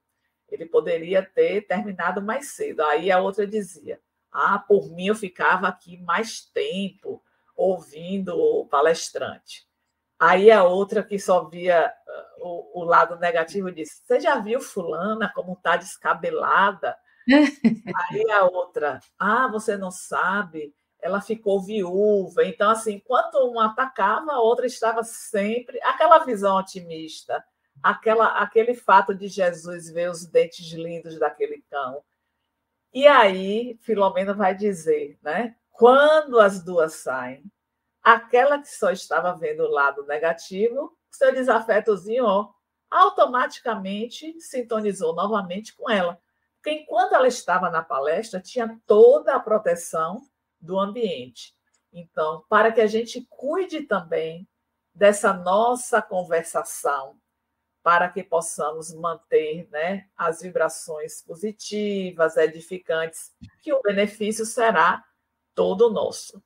[0.49, 2.85] ele poderia ter terminado mais cedo.
[2.85, 4.01] Aí a outra dizia:
[4.33, 7.23] Ah, por mim eu ficava aqui mais tempo
[7.57, 9.67] ouvindo o palestrante.
[10.19, 14.61] Aí a outra que só via uh, o, o lado negativo disse: Você já viu
[14.61, 16.97] Fulana como está descabelada?
[18.11, 22.45] Aí a outra: Ah, você não sabe, ela ficou viúva.
[22.45, 25.81] Então, assim, enquanto uma atacava, a outra estava sempre.
[25.83, 27.45] Aquela visão otimista,
[27.83, 32.03] aquela, aquele fato de Jesus ver os dentes lindos daquele cão.
[32.93, 35.55] E aí, Filomena vai dizer, né?
[35.71, 37.45] Quando as duas saem,
[38.03, 42.51] aquela que só estava vendo o lado negativo, seu desafetozinho ó,
[42.91, 46.21] automaticamente sintonizou novamente com ela.
[46.57, 50.23] Porque enquanto ela estava na palestra, tinha toda a proteção
[50.61, 51.55] do ambiente.
[51.93, 54.49] Então, para que a gente cuide também
[54.95, 57.17] dessa nossa conversação,
[57.89, 63.33] para que possamos manter né, as vibrações positivas, edificantes,
[63.63, 65.03] que o benefício será
[65.55, 66.43] todo nosso.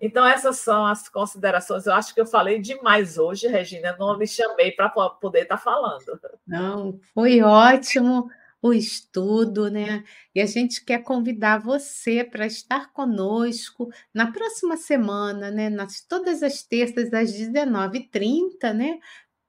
[0.00, 1.86] Então, essas são as considerações.
[1.86, 3.96] Eu acho que eu falei demais hoje, Regina.
[3.98, 6.04] Não me chamei para poder estar tá falando.
[6.46, 8.30] Não, foi ótimo
[8.62, 10.04] o estudo, né?
[10.32, 15.68] E a gente quer convidar você para estar conosco na próxima semana, né?
[15.68, 19.00] Nas, todas as terças às 19h30, né?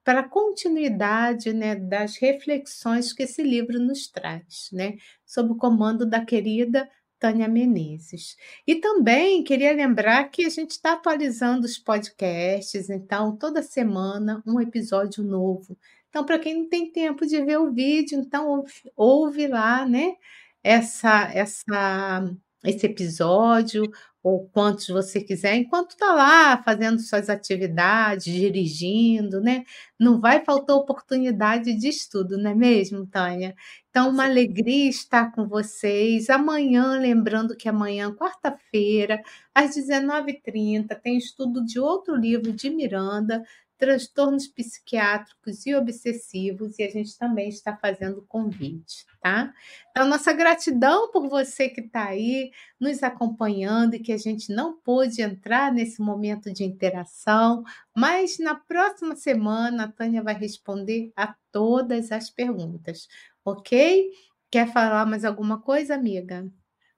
[0.08, 4.96] Para a continuidade né, das reflexões que esse livro nos traz, né?
[5.26, 6.90] Sob o comando da querida
[7.20, 8.38] Tânia Menezes.
[8.66, 14.62] E também queria lembrar que a gente está atualizando os podcasts, então toda semana um
[14.62, 15.78] episódio novo.
[16.08, 20.16] Então, para quem não tem tempo de ver o vídeo, então ouve, ouve lá, né?
[20.64, 22.34] Essa, essa,
[22.64, 23.84] esse episódio,
[24.28, 29.64] ou quantos você quiser, enquanto está lá fazendo suas atividades, dirigindo, né?
[29.98, 33.56] Não vai faltar oportunidade de estudo, não é mesmo, Tânia?
[33.90, 36.30] Então, uma alegria estar com vocês.
[36.30, 39.22] Amanhã, lembrando que amanhã, quarta-feira,
[39.56, 43.42] às 19h30, tem estudo de outro livro de Miranda,
[43.78, 49.54] transtornos psiquiátricos e obsessivos, e a gente também está fazendo convite, tá?
[49.92, 54.78] Então, nossa gratidão por você que está aí nos acompanhando e que a gente não
[54.78, 57.64] pôde entrar nesse momento de interação,
[57.96, 63.08] mas na próxima semana a Tânia vai responder a todas as perguntas,
[63.46, 64.10] ok?
[64.50, 66.50] Quer falar mais alguma coisa, amiga?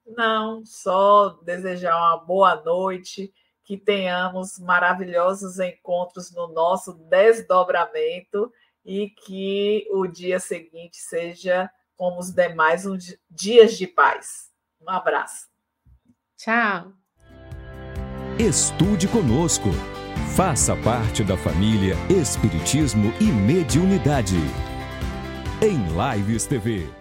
[0.06, 3.34] Não, só desejar uma boa noite
[3.70, 8.52] que tenhamos maravilhosos encontros no nosso desdobramento
[8.84, 12.98] e que o dia seguinte seja como os demais um
[13.30, 14.50] dias de paz.
[14.82, 15.48] Um abraço.
[16.36, 16.94] Tchau.
[18.40, 19.70] Estude conosco.
[20.36, 24.38] Faça parte da família Espiritismo e Mediunidade.
[25.62, 26.99] Em Lives TV.